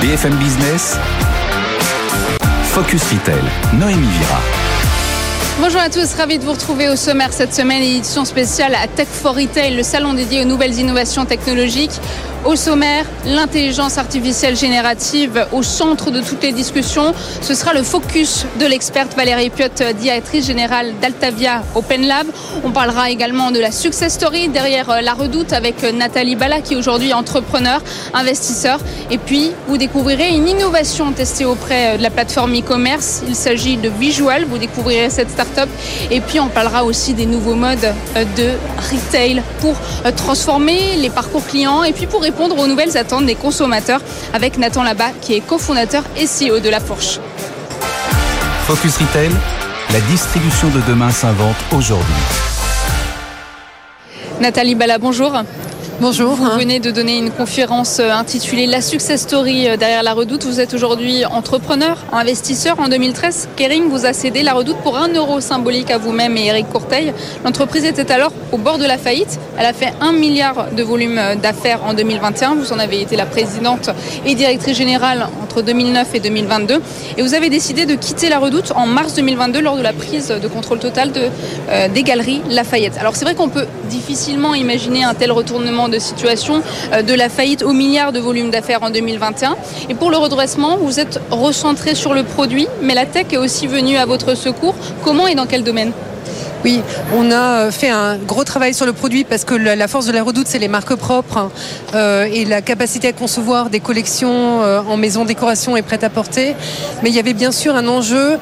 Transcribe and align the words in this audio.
BFM 0.00 0.36
Business, 0.36 0.96
Focus 2.70 3.02
Retail, 3.10 3.42
Noémie 3.80 4.06
Vira. 4.06 4.40
Bonjour 5.60 5.80
à 5.80 5.90
tous, 5.90 6.14
ravi 6.14 6.38
de 6.38 6.44
vous 6.44 6.52
retrouver 6.52 6.88
au 6.88 6.94
sommaire 6.94 7.32
cette 7.32 7.52
semaine, 7.52 7.82
édition 7.82 8.24
spéciale 8.24 8.76
à 8.76 8.86
Tech 8.86 9.08
for 9.08 9.34
Retail, 9.34 9.74
le 9.74 9.82
salon 9.82 10.14
dédié 10.14 10.42
aux 10.42 10.44
nouvelles 10.44 10.78
innovations 10.78 11.24
technologiques. 11.24 12.00
Au 12.44 12.54
sommaire, 12.54 13.04
l'intelligence 13.26 13.98
artificielle 13.98 14.56
générative 14.56 15.46
au 15.52 15.64
centre 15.64 16.12
de 16.12 16.20
toutes 16.20 16.42
les 16.42 16.52
discussions. 16.52 17.12
Ce 17.42 17.52
sera 17.52 17.74
le 17.74 17.82
focus 17.82 18.46
de 18.60 18.66
l'experte 18.66 19.14
Valérie 19.16 19.50
Piot, 19.50 19.66
directrice 19.98 20.46
générale 20.46 20.94
d'Altavia 21.02 21.62
Open 21.74 22.06
Lab. 22.06 22.28
On 22.64 22.70
parlera 22.70 23.10
également 23.10 23.50
de 23.50 23.58
la 23.58 23.72
success 23.72 24.14
story 24.14 24.48
derrière 24.48 24.88
euh, 24.88 25.00
la 25.00 25.14
redoute 25.14 25.52
avec 25.52 25.82
euh, 25.82 25.90
Nathalie 25.90 26.36
Bala 26.36 26.60
qui 26.60 26.74
est 26.74 26.76
aujourd'hui 26.76 27.12
entrepreneur, 27.12 27.82
investisseur. 28.14 28.78
Et 29.10 29.18
puis, 29.18 29.50
vous 29.66 29.76
découvrirez 29.76 30.28
une 30.28 30.48
innovation 30.48 31.10
testée 31.12 31.44
auprès 31.44 31.94
euh, 31.94 31.96
de 31.98 32.02
la 32.02 32.10
plateforme 32.10 32.54
e-commerce. 32.56 33.22
Il 33.26 33.34
s'agit 33.34 33.76
de 33.76 33.88
Visual. 33.88 34.44
Vous 34.44 34.58
découvrirez 34.58 35.10
cette 35.10 35.30
start-up. 35.30 35.68
Et 36.12 36.20
puis, 36.20 36.38
on 36.38 36.48
parlera 36.48 36.84
aussi 36.84 37.14
des 37.14 37.26
nouveaux 37.26 37.56
modes 37.56 37.92
de 38.14 38.50
retail 38.90 39.42
pour 39.60 39.74
transformer 40.16 40.96
les 40.96 41.10
parcours 41.10 41.44
clients 41.44 41.82
et 41.82 41.92
puis 41.92 42.06
pour 42.06 42.24
répondre 42.28 42.58
aux 42.58 42.66
nouvelles 42.66 42.98
attentes 42.98 43.24
des 43.24 43.34
consommateurs 43.34 44.02
avec 44.34 44.58
Nathan 44.58 44.82
Labat 44.82 45.12
qui 45.22 45.32
est 45.34 45.40
cofondateur 45.40 46.04
et 46.18 46.26
CEO 46.26 46.60
de 46.60 46.68
La 46.68 46.78
Fourche. 46.78 47.20
Focus 48.66 48.98
Retail, 48.98 49.30
la 49.90 50.00
distribution 50.12 50.68
de 50.68 50.80
demain 50.86 51.10
s'invente 51.10 51.56
aujourd'hui. 51.72 52.22
Nathalie 54.42 54.74
Bala, 54.74 54.98
bonjour. 54.98 55.32
Bonjour. 56.00 56.36
Vous 56.36 56.48
venez 56.56 56.78
de 56.78 56.92
donner 56.92 57.18
une 57.18 57.32
conférence 57.32 57.98
euh, 57.98 58.12
intitulée 58.12 58.66
La 58.66 58.80
Success 58.80 59.22
Story 59.22 59.68
euh, 59.68 59.76
derrière 59.76 60.04
la 60.04 60.12
redoute. 60.12 60.44
Vous 60.44 60.60
êtes 60.60 60.72
aujourd'hui 60.72 61.24
entrepreneur, 61.24 61.98
investisseur. 62.12 62.78
En 62.78 62.86
2013, 62.86 63.48
Kering 63.56 63.88
vous 63.88 64.06
a 64.06 64.12
cédé 64.12 64.44
la 64.44 64.52
redoute 64.52 64.76
pour 64.84 64.96
un 64.96 65.08
euro 65.08 65.40
symbolique 65.40 65.90
à 65.90 65.98
vous-même 65.98 66.36
et 66.36 66.46
Eric 66.46 66.68
Courteil. 66.68 67.12
L'entreprise 67.44 67.84
était 67.84 68.12
alors 68.12 68.30
au 68.52 68.58
bord 68.58 68.78
de 68.78 68.84
la 68.84 68.96
faillite. 68.96 69.40
Elle 69.58 69.66
a 69.66 69.72
fait 69.72 69.92
un 70.00 70.12
milliard 70.12 70.68
de 70.70 70.82
volume 70.84 71.18
euh, 71.18 71.34
d'affaires 71.34 71.82
en 71.84 71.94
2021. 71.94 72.54
Vous 72.54 72.72
en 72.72 72.78
avez 72.78 73.00
été 73.00 73.16
la 73.16 73.26
présidente 73.26 73.90
et 74.24 74.36
directrice 74.36 74.78
générale 74.78 75.26
entre 75.42 75.62
2009 75.62 76.14
et 76.14 76.20
2022. 76.20 76.80
Et 77.16 77.22
vous 77.22 77.34
avez 77.34 77.50
décidé 77.50 77.86
de 77.86 77.96
quitter 77.96 78.28
la 78.28 78.38
redoute 78.38 78.70
en 78.76 78.86
mars 78.86 79.14
2022 79.14 79.60
lors 79.60 79.76
de 79.76 79.82
la 79.82 79.92
prise 79.92 80.28
de 80.28 80.46
contrôle 80.46 80.78
total 80.78 81.10
de, 81.10 81.22
des 81.92 82.04
galeries 82.04 82.40
Lafayette. 82.50 82.96
Alors 82.98 83.16
c'est 83.16 83.24
vrai 83.24 83.34
qu'on 83.34 83.48
peut 83.48 83.66
difficilement 83.90 84.54
imaginer 84.54 85.02
un 85.02 85.14
tel 85.14 85.32
retournement 85.32 85.87
de 85.88 85.98
situation 85.98 86.62
euh, 86.92 87.02
de 87.02 87.14
la 87.14 87.28
faillite 87.28 87.62
au 87.62 87.72
milliard 87.72 88.12
de 88.12 88.20
volume 88.20 88.50
d'affaires 88.50 88.82
en 88.82 88.90
2021. 88.90 89.56
Et 89.88 89.94
pour 89.94 90.10
le 90.10 90.16
redressement, 90.16 90.76
vous 90.76 91.00
êtes 91.00 91.20
recentré 91.30 91.94
sur 91.94 92.14
le 92.14 92.22
produit, 92.22 92.66
mais 92.82 92.94
la 92.94 93.06
tech 93.06 93.26
est 93.32 93.36
aussi 93.36 93.66
venue 93.66 93.96
à 93.96 94.06
votre 94.06 94.34
secours. 94.34 94.74
Comment 95.04 95.26
et 95.26 95.34
dans 95.34 95.46
quel 95.46 95.64
domaine? 95.64 95.92
Oui, 96.64 96.80
on 97.16 97.30
a 97.30 97.66
euh, 97.66 97.70
fait 97.70 97.88
un 97.88 98.16
gros 98.16 98.42
travail 98.42 98.74
sur 98.74 98.84
le 98.84 98.92
produit 98.92 99.22
parce 99.22 99.44
que 99.44 99.54
la 99.54 99.86
force 99.86 100.06
de 100.06 100.12
la 100.12 100.24
redoute, 100.24 100.48
c'est 100.48 100.58
les 100.58 100.66
marques 100.66 100.96
propres 100.96 101.36
hein, 101.38 101.50
euh, 101.94 102.24
et 102.24 102.44
la 102.44 102.62
capacité 102.62 103.08
à 103.08 103.12
concevoir 103.12 103.70
des 103.70 103.78
collections 103.78 104.60
en 104.60 104.96
maison 104.96 105.24
décoration 105.24 105.76
et 105.76 105.82
prêt 105.82 106.02
à 106.02 106.10
porter. 106.10 106.56
Mais 107.02 107.10
il 107.10 107.14
y 107.14 107.20
avait 107.20 107.32
bien 107.32 107.52
sûr 107.52 107.76
un 107.76 107.86
enjeu 107.86 108.38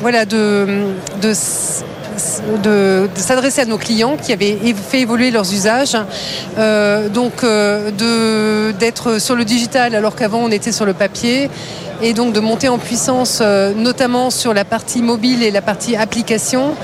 voilà, 0.00 0.24
de 0.24 0.66
de, 2.62 3.08
s'adresser 3.14 3.62
à 3.62 3.64
nos 3.64 3.78
clients 3.78 4.16
qui 4.16 4.32
avaient 4.32 4.58
fait 4.74 5.00
évoluer 5.00 5.30
leurs 5.30 5.52
usages. 5.52 5.96
Euh, 6.58 7.08
donc 7.08 7.44
euh, 7.44 7.90
d'être 8.72 9.20
sur 9.20 9.34
le 9.34 9.44
digital 9.44 9.94
alors 9.94 10.16
qu'avant 10.16 10.38
on 10.38 10.50
était 10.50 10.72
sur 10.72 10.84
le 10.84 10.94
papier 10.94 11.50
et 12.02 12.14
donc 12.14 12.32
de 12.32 12.40
monter 12.40 12.68
en 12.68 12.78
puissance 12.78 13.40
euh, 13.42 13.72
notamment 13.74 14.30
sur 14.30 14.54
la 14.54 14.64
partie 14.64 15.02
mobile 15.02 15.42
et 15.42 15.50
la 15.50 15.62
partie 15.62 15.96
application. 15.96 16.74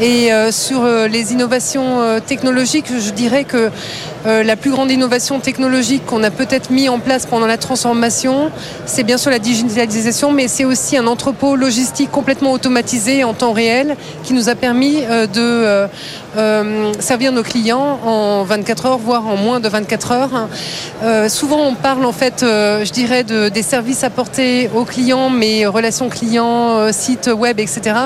Et 0.00 0.30
sur 0.52 0.84
les 0.84 1.32
innovations 1.32 2.20
technologiques, 2.24 2.86
je 2.88 3.10
dirais 3.10 3.44
que 3.44 3.70
la 4.24 4.56
plus 4.56 4.70
grande 4.70 4.90
innovation 4.92 5.40
technologique 5.40 6.06
qu'on 6.06 6.22
a 6.22 6.30
peut-être 6.30 6.70
mis 6.70 6.88
en 6.88 7.00
place 7.00 7.26
pendant 7.26 7.46
la 7.46 7.56
transformation, 7.56 8.52
c'est 8.86 9.02
bien 9.02 9.18
sûr 9.18 9.30
la 9.30 9.40
digitalisation, 9.40 10.30
mais 10.30 10.46
c'est 10.46 10.64
aussi 10.64 10.96
un 10.96 11.06
entrepôt 11.08 11.56
logistique 11.56 12.12
complètement 12.12 12.52
automatisé 12.52 13.24
en 13.24 13.34
temps 13.34 13.52
réel 13.52 13.96
qui 14.22 14.34
nous 14.34 14.48
a 14.48 14.54
permis 14.54 15.02
de 15.34 15.88
servir 17.00 17.32
nos 17.32 17.42
clients 17.42 17.98
en 18.04 18.44
24 18.44 18.86
heures, 18.86 18.98
voire 18.98 19.26
en 19.26 19.36
moins 19.36 19.60
de 19.60 19.68
24 19.68 20.12
heures. 20.12 20.48
souvent, 21.28 21.60
on 21.66 21.74
parle 21.74 22.04
en 22.04 22.12
fait, 22.12 22.40
je 22.40 22.92
dirais, 22.92 23.24
de, 23.24 23.48
des 23.48 23.62
services 23.62 24.04
apportés 24.04 24.70
aux 24.74 24.84
clients, 24.84 25.30
mais 25.30 25.66
relations 25.66 26.08
clients, 26.08 26.78
euh, 26.78 26.90
sites 26.92 27.30
web, 27.34 27.60
etc. 27.60 27.96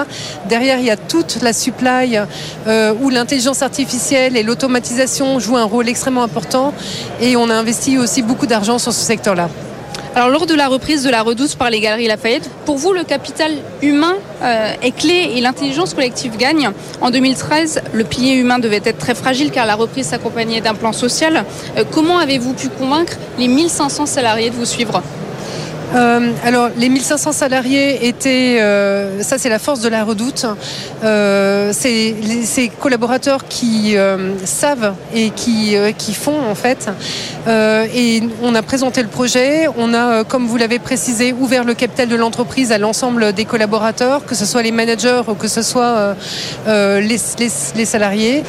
Derrière, 0.49 0.79
il 0.79 0.87
y 0.87 0.91
a 0.91 0.97
toute 0.97 1.43
la 1.43 1.53
supply 1.53 2.19
euh, 2.67 2.95
où 3.01 3.11
l'intelligence 3.11 3.63
artificielle 3.63 4.37
et 4.37 4.43
l'automatisation 4.43 5.39
jouent 5.39 5.57
un 5.57 5.65
rôle 5.65 5.89
extrêmement 5.89 6.23
important. 6.23 6.73
Et 7.21 7.37
on 7.37 7.49
a 7.51 7.55
investi 7.55 7.99
aussi 7.99 8.23
beaucoup 8.23 8.47
d'argent 8.47 8.79
sur 8.79 8.93
ce 8.93 9.05
secteur-là. 9.05 9.49
Alors 10.15 10.29
lors 10.29 10.45
de 10.45 10.55
la 10.55 10.69
reprise 10.69 11.03
de 11.05 11.09
la 11.09 11.23
Redoute 11.23 11.57
par 11.57 11.71
les 11.71 11.81
Galeries 11.81 12.07
Lafayette, 12.07 12.51
pour 12.67 12.77
vous 12.77 12.93
le 12.93 13.03
capital 13.03 13.51
humain 13.81 14.15
euh, 14.43 14.75
est 14.83 14.95
clé 14.95 15.33
et 15.37 15.41
l'intelligence 15.41 15.95
collective 15.95 16.37
gagne. 16.37 16.71
En 17.01 17.11
2013, 17.11 17.81
le 17.95 18.05
pilier 18.05 18.35
humain 18.35 18.59
devait 18.59 18.83
être 18.85 18.99
très 18.99 19.15
fragile 19.15 19.51
car 19.51 19.65
la 19.65 19.75
reprise 19.75 20.09
s'accompagnait 20.09 20.61
d'un 20.61 20.75
plan 20.75 20.93
social. 20.93 21.47
comment 21.93 22.19
avez-vous 22.19 22.53
pu 22.53 22.69
convaincre 22.69 23.15
les 23.39 23.49
1500 23.49 24.05
salariés 24.05 24.51
de 24.51 24.55
vous 24.55 24.67
suivre? 24.67 25.03
Euh, 25.95 26.33
alors, 26.45 26.71
les 26.77 26.89
1500 26.89 27.33
salariés 27.33 28.07
étaient, 28.09 28.61
euh, 28.61 29.23
ça 29.23 29.37
c'est 29.39 29.49
la 29.49 29.59
force 29.59 29.81
de 29.81 29.89
la 29.89 30.05
redoute, 30.05 30.47
euh, 31.05 31.73
c'est 31.75 32.15
ces 32.45 32.69
collaborateurs 32.69 33.47
qui 33.47 33.97
savent 34.45 34.95
et 35.15 35.31
qui, 35.31 35.77
font 36.15 36.41
en 36.49 36.55
fait. 36.55 36.91
et 37.49 38.23
on 38.43 38.55
a 38.55 38.63
présenté 38.63 39.03
le 39.03 39.09
projet, 39.09 39.67
on 39.77 39.95
a, 39.95 40.25
comme 40.25 40.47
vous 40.47 40.57
l'avez 40.57 40.79
précisé, 40.79 41.35
ouvert 41.39 41.65
le 41.65 41.75
capital 41.75 42.09
de 42.09 42.17
l'entreprise 42.17 42.73
à 42.73 42.79
l'ensemble 42.79 43.33
des 43.33 43.45
collaborateurs, 43.45 44.25
que 44.25 44.35
ce 44.35 44.47
soit 44.47 44.63
les 44.63 44.73
managers 44.73 45.23
ou 45.29 45.35
que 45.35 45.49
ce 45.49 45.63
soit 45.63 46.15
les, 46.67 47.19
salariés. 47.85 48.45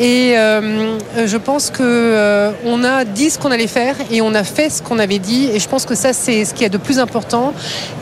Et 0.00 0.34
je 0.34 1.36
pense 1.36 1.70
que 1.70 2.52
on 2.64 2.84
a 2.84 3.04
dit 3.04 3.30
ce 3.30 3.38
qu'on 3.38 3.50
allait 3.50 3.66
faire 3.66 3.96
et 4.10 4.20
on 4.22 4.34
a 4.34 4.44
fait 4.44 4.70
ce 4.70 4.82
qu'on 4.82 4.98
avait 4.98 5.18
dit. 5.18 5.50
Et 5.52 5.58
je 5.58 5.68
pense 5.68 5.84
que 5.84 5.94
ça, 5.94 6.12
c'est 6.12 6.44
ce 6.44 6.54
qui 6.54 6.64
a 6.64 6.68
de 6.68 6.78
plus 6.78 6.98
important. 6.98 7.52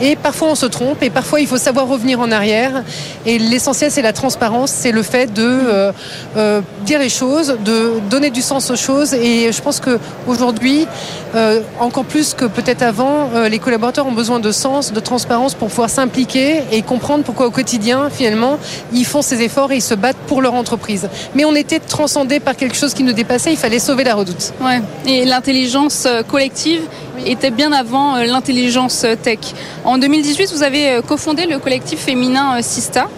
Et 0.01 0.17
parfois 0.17 0.49
on 0.49 0.55
se 0.55 0.67
trompe 0.67 1.03
et 1.03 1.11
parfois 1.11 1.41
il 1.41 1.47
faut 1.47 1.59
savoir 1.59 1.89
revenir 1.89 2.21
en 2.21 2.31
arrière. 2.31 2.83
Et 3.25 3.39
l'essentiel 3.39 3.91
c'est 3.91 4.03
la 4.03 4.12
transparence, 4.12 4.71
c'est 4.71 4.93
le 4.93 5.03
fait 5.03 5.33
de 5.33 5.43
euh, 5.43 5.93
euh, 6.37 6.61
dire 6.84 6.99
les 6.99 7.09
choses, 7.09 7.57
de 7.65 8.01
donner 8.11 8.31
du 8.31 8.43
sens 8.43 8.71
aux 8.71 8.77
choses. 8.77 9.15
Et 9.15 9.53
je 9.53 9.63
pense 9.63 9.81
qu'aujourd'hui, 9.81 10.87
euh, 11.34 11.61
encore 11.81 12.05
plus 12.05 12.34
que 12.34 12.45
peut-être 12.45 12.83
avant, 12.83 13.28
les 13.49 13.59
collaborateurs 13.59 14.07
ont 14.07 14.13
besoin 14.13 14.39
de 14.39 14.51
sens, 14.53 14.93
de 14.93 15.01
transparence 15.01 15.55
pour 15.55 15.69
pouvoir 15.69 15.91
s'impliquer 15.91 16.63
et 16.73 16.83
comprendre 16.83 17.25
pourquoi 17.25 17.47
au 17.47 17.51
quotidien 17.51 18.09
finalement 18.11 18.59
ils 18.93 19.05
font 19.05 19.23
ces 19.23 19.43
efforts 19.43 19.73
et 19.73 19.77
ils 19.77 19.83
se 19.83 19.95
battent 19.95 20.17
pour 20.27 20.43
leur 20.43 20.55
entreprise. 20.55 21.09
Mais 21.34 21.45
on 21.45 21.55
était 21.55 21.81
transcendé 21.87 22.41
par 22.41 22.57
quelque 22.57 22.77
chose 22.77 22.95
qui 22.95 23.03
nous 23.03 23.13
dépassait, 23.13 23.53
il 23.53 23.57
fallait 23.57 23.79
sauver 23.79 24.05
la 24.05 24.15
redoute. 24.15 24.53
Ouais. 24.61 24.81
Et 25.07 25.25
l'intelligence 25.25 26.07
collective 26.29 26.83
était 27.25 27.51
bien 27.51 27.73
avant 27.73 28.17
l'intelligence 28.17 29.07
tech. 29.23 29.39
En 29.85 29.99
2018, 29.99 30.53
vous 30.53 30.63
avez 30.63 31.01
cofondé 31.07 31.47
le 31.47 31.59
collectif 31.59 32.01
féminin 32.01 32.61
Sista 32.61 33.09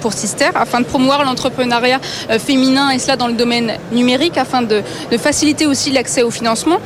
pour 0.00 0.12
Sister 0.12 0.50
afin 0.54 0.80
de 0.80 0.86
promouvoir 0.86 1.24
l'entrepreneuriat 1.24 2.00
féminin 2.38 2.90
et 2.90 2.98
cela 2.98 3.16
dans 3.16 3.28
le 3.28 3.34
domaine 3.34 3.74
numérique 3.92 4.36
afin 4.38 4.62
de, 4.62 4.82
faciliter 5.18 5.66
aussi 5.66 5.90
l'accès 5.90 6.22
au 6.22 6.30
financement. 6.30 6.78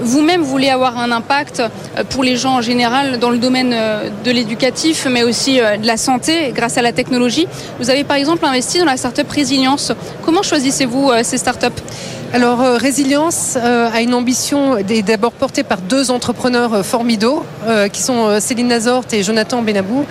Vous-même 0.00 0.42
voulez 0.42 0.70
avoir 0.70 0.98
un 0.98 1.12
impact 1.12 1.62
pour 2.10 2.24
les 2.24 2.36
gens 2.36 2.54
en 2.54 2.62
général 2.62 3.18
dans 3.18 3.30
le 3.30 3.38
domaine 3.38 3.74
de 4.24 4.30
l'éducatif 4.30 5.06
mais 5.10 5.22
aussi 5.22 5.58
de 5.58 5.86
la 5.86 5.96
santé 5.96 6.52
grâce 6.54 6.78
à 6.78 6.82
la 6.82 6.92
technologie. 6.92 7.46
Vous 7.78 7.90
avez 7.90 8.04
par 8.04 8.16
exemple 8.16 8.44
investi 8.44 8.78
dans 8.78 8.84
la 8.84 8.96
startup 8.96 9.30
Résilience. 9.30 9.92
Comment 10.24 10.42
choisissez-vous 10.76 11.10
ces 11.22 11.38
startups 11.38 11.82
alors, 12.32 12.60
euh, 12.60 12.76
Résilience 12.76 13.56
euh, 13.56 13.88
a 13.90 14.00
une 14.00 14.12
ambition 14.12 14.76
d'abord 15.06 15.32
portée 15.32 15.62
par 15.62 15.78
deux 15.78 16.10
entrepreneurs 16.10 16.74
euh, 16.74 16.82
formidaux, 16.82 17.44
qui 17.92 18.00
sont 18.00 18.38
Céline 18.40 18.68
Nazorte 18.68 19.12
et 19.12 19.24
Jonathan 19.24 19.60
Benabou. 19.60 20.04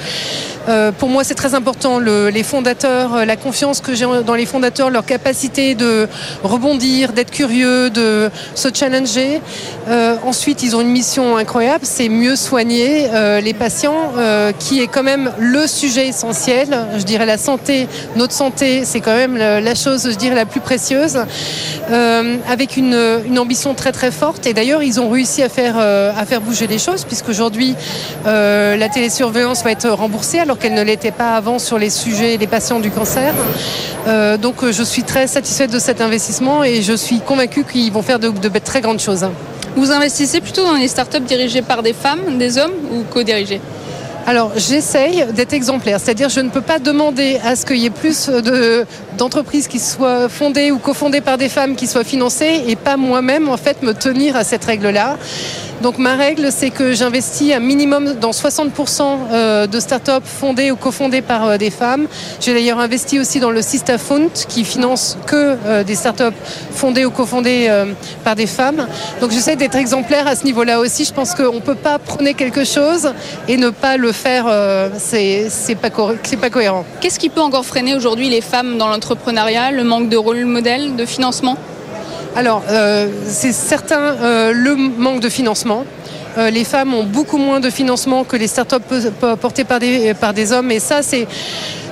pour 0.98 1.08
moi, 1.08 1.24
c'est 1.24 1.36
très 1.36 1.56
important, 1.56 2.00
les 2.00 2.44
fondateurs, 2.44 3.26
la 3.26 3.38
confiance 3.38 3.80
que 3.80 3.96
j'ai 3.96 4.06
dans 4.26 4.34
les 4.34 4.46
fondateurs, 4.46 4.90
leur 4.90 5.06
capacité 5.06 5.74
de 5.74 6.10
rebondir, 6.44 7.14
d'être 7.14 7.32
curieux, 7.32 7.90
de 7.90 8.30
se 8.56 8.68
challenger. 8.74 9.42
ensuite, 10.26 10.64
ils 10.64 10.76
ont 10.76 10.82
une 10.82 10.90
mission 10.90 11.38
incroyable, 11.38 11.86
c'est 11.86 12.10
mieux 12.10 12.36
soigner 12.36 13.08
les 13.42 13.54
patients, 13.54 14.12
qui 14.60 14.82
est 14.82 14.88
quand 14.88 15.04
même 15.04 15.32
le 15.40 15.66
sujet 15.68 16.10
essentiel. 16.10 16.68
Je 16.98 17.04
dirais 17.04 17.26
la 17.26 17.38
santé, 17.38 17.88
notre 18.18 18.34
santé, 18.34 18.84
c'est 18.84 19.00
quand 19.00 19.16
même 19.16 19.38
la 19.38 19.76
chose, 19.76 20.10
je 20.12 20.18
dirais, 20.18 20.36
la 20.36 20.46
plus 20.46 20.55
précieuse. 20.60 21.20
Euh, 21.92 22.38
avec 22.50 22.78
une, 22.78 22.96
ambition 23.38 23.74
très 23.74 23.92
très 23.92 24.12
forte. 24.12 24.46
Et 24.48 24.54
d'ailleurs, 24.54 24.82
ils 24.82 25.00
ont 25.00 25.10
réussi 25.10 25.44
à 25.44 25.50
faire 25.50 25.78
à 25.78 26.26
faire 26.26 26.42
bouger 26.42 26.68
les 26.68 26.80
choses, 26.80 27.04
puisqu'aujourd'hui, 27.04 27.76
la 28.26 28.90
télésurveillance 28.90 29.64
va 29.64 29.72
être 29.72 29.90
remboursée 29.90 30.40
alors 30.40 30.58
qu'elle 30.58 30.74
ne 30.74 30.82
l'était 30.82 31.12
pas 31.12 31.36
avant 31.36 31.60
sur 31.60 31.78
les 31.78 31.90
sujets 31.90 32.38
les 32.38 32.48
patients 32.48 32.80
du 32.80 32.92
cancer. 32.92 33.34
donc 34.42 34.70
je 34.72 34.84
suis 34.84 35.04
très 35.04 35.28
satisfaite 35.28 35.72
de 35.72 35.80
cet 35.80 36.02
investissement 36.02 36.64
et 36.64 36.82
je 36.82 36.94
suis 36.94 37.20
convaincue 37.20 37.64
qu'ils 37.64 37.92
vont 37.92 38.02
faire 38.02 38.20
de, 38.20 38.30
de 38.30 38.60
très 38.60 38.82
grandes 38.82 39.00
choses. 39.00 39.28
Vous 39.76 39.92
investissez 39.92 40.40
plutôt 40.40 40.64
dans 40.64 40.76
les 40.76 40.88
startups 40.88 41.20
dirigées 41.20 41.62
par 41.62 41.84
des 41.84 41.94
femmes, 41.94 42.38
des 42.38 42.58
hommes 42.58 42.72
ou 42.92 43.04
co-dirigées? 43.04 43.60
Alors 44.28 44.54
j'essaye 44.56 45.26
d'être 45.34 45.54
exemplaire, 45.54 46.00
c'est-à-dire 46.00 46.30
je 46.30 46.40
ne 46.40 46.50
peux 46.50 46.62
pas 46.62 46.80
demander 46.80 47.40
à 47.44 47.56
ce 47.56 47.64
qu'il 47.66 47.78
y 47.78 47.86
ait 47.86 47.92
plus 47.92 48.32
d'entreprises 49.18 49.68
qui 49.68 49.80
soient 49.80 50.30
fondées 50.30 50.72
ou 50.72 50.78
cofondées 50.78 51.22
par 51.22 51.38
des 51.38 51.50
femmes 51.50 51.76
qui 51.76 51.88
soient 51.88 52.04
financées 52.04 52.64
et 52.68 52.76
pas 52.76 52.98
moi-même 52.98 53.50
en 53.50 53.58
fait 53.58 53.82
me 53.82 53.94
tenir 53.94 54.36
à 54.36 54.44
cette 54.44 54.66
règle-là. 54.66 55.18
Donc 55.82 55.98
ma 55.98 56.16
règle, 56.16 56.50
c'est 56.52 56.70
que 56.70 56.94
j'investis 56.94 57.54
un 57.54 57.60
minimum 57.60 58.14
dans 58.14 58.32
60% 58.32 59.02
euh, 59.32 59.68
de 59.68 59.80
startups 59.80 60.26
fondées 60.26 60.72
ou 60.72 60.76
cofondées 60.76 61.22
par 61.22 61.46
euh, 61.46 61.58
des 61.58 61.70
femmes. 61.70 62.08
J'ai 62.40 62.54
d'ailleurs 62.54 62.80
investi 62.80 63.20
aussi 63.20 63.40
dans 63.40 63.52
le 63.52 63.62
Sista 63.62 63.98
Fund 63.98 64.32
qui 64.48 64.64
finance 64.64 65.18
que 65.28 65.58
euh, 65.66 65.84
des 65.84 65.96
startups 65.96 66.36
fondées 66.72 67.06
ou 67.06 67.12
cofondées 67.12 67.70
par 68.24 68.36
des 68.36 68.48
femmes. 68.48 68.88
Donc 69.22 69.32
j'essaie 69.32 69.56
d'être 69.56 69.76
exemplaire 69.76 70.28
à 70.28 70.36
ce 70.36 70.46
niveau-là 70.46 70.80
aussi. 70.80 71.06
Je 71.06 71.14
pense 71.14 71.34
qu'on 71.34 71.54
ne 71.54 71.60
peut 71.60 71.76
pas 71.76 72.00
prôner 72.00 72.34
quelque 72.34 72.64
chose 72.64 73.12
et 73.48 73.58
ne 73.58 73.70
pas 73.70 73.98
le 73.98 74.12
faire. 74.12 74.46
c'est 74.98 75.50
pas, 75.82 75.90
pas 75.90 76.50
cohérent. 76.50 76.86
Qu'est-ce 77.02 77.20
qui 77.20 77.30
peut 77.30 77.42
encore 77.42 77.66
freiner 77.66 77.96
aujourd'hui 77.96 78.30
les 78.30 78.42
femmes 78.42 78.78
dans 78.78 78.88
l'entrepreneuriat 79.06 79.72
Le 79.72 79.84
manque 79.84 80.10
de 80.10 80.18
rôle 80.18 80.46
modèle, 80.46 80.96
de 80.96 81.06
financement 81.06 81.58
alors, 82.38 82.64
euh, 82.70 83.08
c'est 83.28 83.54
certain 83.54 83.98
euh, 83.98 84.52
le 84.52 84.76
manque 84.76 85.22
de 85.22 85.30
financement. 85.30 85.86
Euh, 86.38 86.50
les 86.50 86.66
femmes 86.66 86.94
ont 86.94 87.06
beaucoup 87.06 87.38
moins 87.38 87.62
de 87.62 87.70
financement 87.70 88.26
que 88.26 88.36
les 88.36 88.48
startups 88.48 88.76
portées 89.40 89.64
par 89.64 89.80
des, 89.80 90.14
par 90.14 90.34
des 90.34 90.52
hommes. 90.52 90.70
Et 90.70 90.82
ça, 90.82 91.02
c'est 91.02 91.30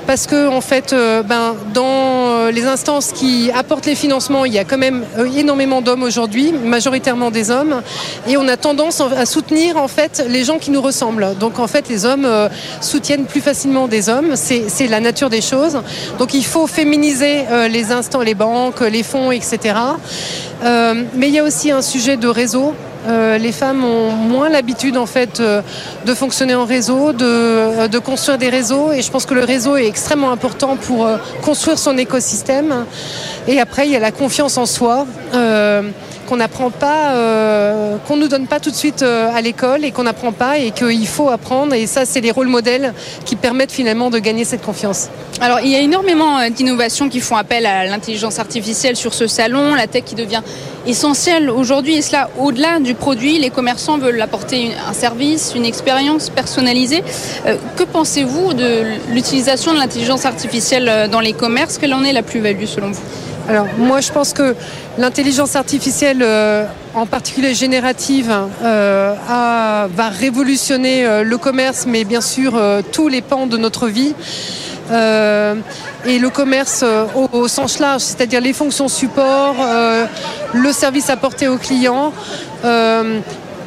parce 0.06 0.28
que 0.28 0.50
fait, 0.64 0.94
euh, 0.94 1.24
ben, 1.24 1.56
dans 1.74 1.86
euh, 1.86 2.52
les 2.52 2.66
instances 2.66 3.12
qui 3.12 3.52
apportent 3.54 3.86
les 3.86 3.96
financements, 3.96 4.46
il 4.46 4.54
y 4.54 4.58
a 4.58 4.64
quand 4.64 4.78
même 4.78 5.04
euh, 5.18 5.26
énormément 5.26 5.82
d'hommes 5.82 6.04
aujourd'hui, 6.04 6.52
majoritairement 6.52 7.32
des 7.32 7.52
hommes, 7.52 7.82
et 8.28 8.38
on 8.38 8.48
a 8.48 8.58
tendance 8.58 9.02
à 9.02 9.26
soutenir 9.26 9.78
en 9.78 9.88
fait 9.88 10.26
les 10.28 10.44
gens 10.44 10.58
qui 10.58 10.72
nous 10.72 10.82
ressemblent. 10.82 11.36
Donc 11.40 11.60
en 11.60 11.68
fait, 11.68 11.90
les 11.90 12.06
hommes 12.06 12.28
soutiennent 12.82 13.26
plus 13.26 13.42
facilement 13.42 13.88
des 13.88 14.10
hommes, 14.10 14.36
c'est 14.36 14.88
la 14.88 15.00
nature 15.00 15.30
des 15.30 15.42
choses. 15.42 15.80
Donc 16.18 16.34
il 16.34 16.46
faut 16.46 16.68
féminiser 16.68 17.44
les 17.70 17.92
instants, 17.92 18.22
les 18.22 18.36
banques, 18.36 18.82
les 18.82 19.04
fonds, 19.04 19.32
etc. 19.32 19.76
mais 20.64 21.28
il 21.28 21.34
y 21.34 21.40
a 21.40 21.44
aussi 21.44 21.72
un 21.72 21.82
sujet 21.82 22.18
de 22.18 22.28
réseau. 22.28 22.74
Euh, 23.08 23.38
les 23.38 23.52
femmes 23.52 23.84
ont 23.84 24.12
moins 24.12 24.50
l'habitude 24.50 24.98
en 24.98 25.06
fait 25.06 25.40
euh, 25.40 25.62
de 26.06 26.14
fonctionner 26.14 26.56
en 26.56 26.66
réseau, 26.66 27.10
euh, 27.10 27.88
de, 27.88 28.00
construire 28.00 28.38
des 28.38 28.50
réseaux 28.50 28.92
et 28.92 29.02
je 29.02 29.12
pense 29.12 29.26
que 29.26 29.34
le 29.34 29.44
réseau 29.44 29.76
est 29.76 29.88
extrêmement 29.88 30.32
important 30.32 30.78
pour 30.78 31.08
construire 31.42 31.78
son 31.78 31.98
écosystème. 31.98 32.86
Et 33.48 33.60
après, 33.60 33.88
il 33.88 33.92
y 33.92 33.96
a 33.96 34.00
la 34.00 34.12
confiance 34.12 34.58
en 34.58 34.66
soi 34.66 35.06
qu'on 36.24 36.38
n'apprend 36.38 36.70
pas, 36.70 37.14
euh, 37.14 37.98
qu'on 38.08 38.18
nous 38.18 38.28
donne 38.28 38.48
pas 38.48 38.60
tout 38.60 38.72
de 38.72 38.76
suite 38.76 39.02
euh, 39.02 39.30
à 39.34 39.42
l'école 39.42 39.86
et 39.86 39.92
qu'on 39.92 40.04
n'apprend 40.04 40.32
pas 40.32 40.58
et 40.58 40.72
qu'il 40.72 41.08
faut 41.08 41.30
apprendre. 41.30 41.74
Et 41.74 41.88
ça, 41.88 42.06
c'est 42.06 42.22
les 42.22 42.32
rôles 42.32 42.48
modèles 42.48 42.94
qui 43.26 43.36
permettent 43.36 43.72
finalement 43.72 44.10
de 44.10 44.20
gagner 44.20 44.46
cette 44.46 44.62
confiance. 44.62 45.10
Alors, 45.42 45.60
il 45.62 45.70
y 45.70 45.76
a 45.76 45.80
énormément 45.80 46.40
euh, 46.40 46.50
d'innovations 46.50 47.10
qui 47.10 47.20
font 47.20 47.36
appel 47.36 47.66
à 47.66 47.86
l'intelligence 47.86 48.40
artificielle 48.40 48.96
sur 48.96 49.14
ce 49.14 49.28
salon, 49.28 49.76
la 49.76 49.88
tech 49.88 50.04
qui 50.06 50.16
devient 50.16 50.42
essentielle 50.86 51.50
aujourd'hui. 51.50 51.96
Et 51.96 52.02
cela, 52.02 52.30
au-delà 52.40 52.80
du 52.80 52.94
produit, 52.94 53.40
les 53.40 53.50
commerçants 53.50 53.98
veulent 53.98 54.22
apporter 54.22 54.72
un 54.88 54.94
service, 54.94 55.54
une 55.56 55.66
expérience 55.66 56.30
personnalisée. 56.30 57.04
que 57.78 57.84
pensez-vous 57.84 58.54
de 58.54 58.84
l'utilisation 59.12 59.74
de 59.74 59.78
l'intelligence 59.78 60.26
artificielle 60.26 61.10
dans 61.10 61.20
les 61.20 61.34
commerces? 61.34 61.78
Quelle 61.78 61.94
en 61.94 62.04
est 62.04 62.14
la 62.14 62.24
plus-value 62.24 62.66
selon 62.66 62.92
vous? 62.92 63.02
Alors 63.50 63.68
moi 63.78 64.00
je 64.00 64.12
pense 64.12 64.32
que 64.32 64.56
l'intelligence 64.98 65.56
artificielle, 65.56 66.22
euh, 66.22 66.66
en 66.94 67.06
particulier 67.06 67.54
générative, 67.54 68.32
euh, 68.64 69.16
va 69.28 70.10
révolutionner 70.10 71.06
euh, 71.06 71.24
le 71.24 71.38
commerce, 71.38 71.86
mais 71.86 72.06
bien 72.06 72.22
sûr 72.22 72.60
tous 72.92 73.10
les 73.10 73.22
pans 73.22 73.48
de 73.48 73.58
notre 73.58 73.88
vie. 73.88 74.16
et 76.06 76.20
le 76.20 76.30
commerce 76.30 76.84
au, 77.16 77.30
au, 77.32 77.48
sens 77.48 77.80
large, 77.80 78.02
c'est-à-dire 78.02 78.42
les 78.42 78.54
fonctions 78.54 78.88
support, 78.88 79.56
le 80.54 80.72
service 80.72 81.10
apporté 81.10 81.48
aux 81.48 81.58
clients. 81.58 82.12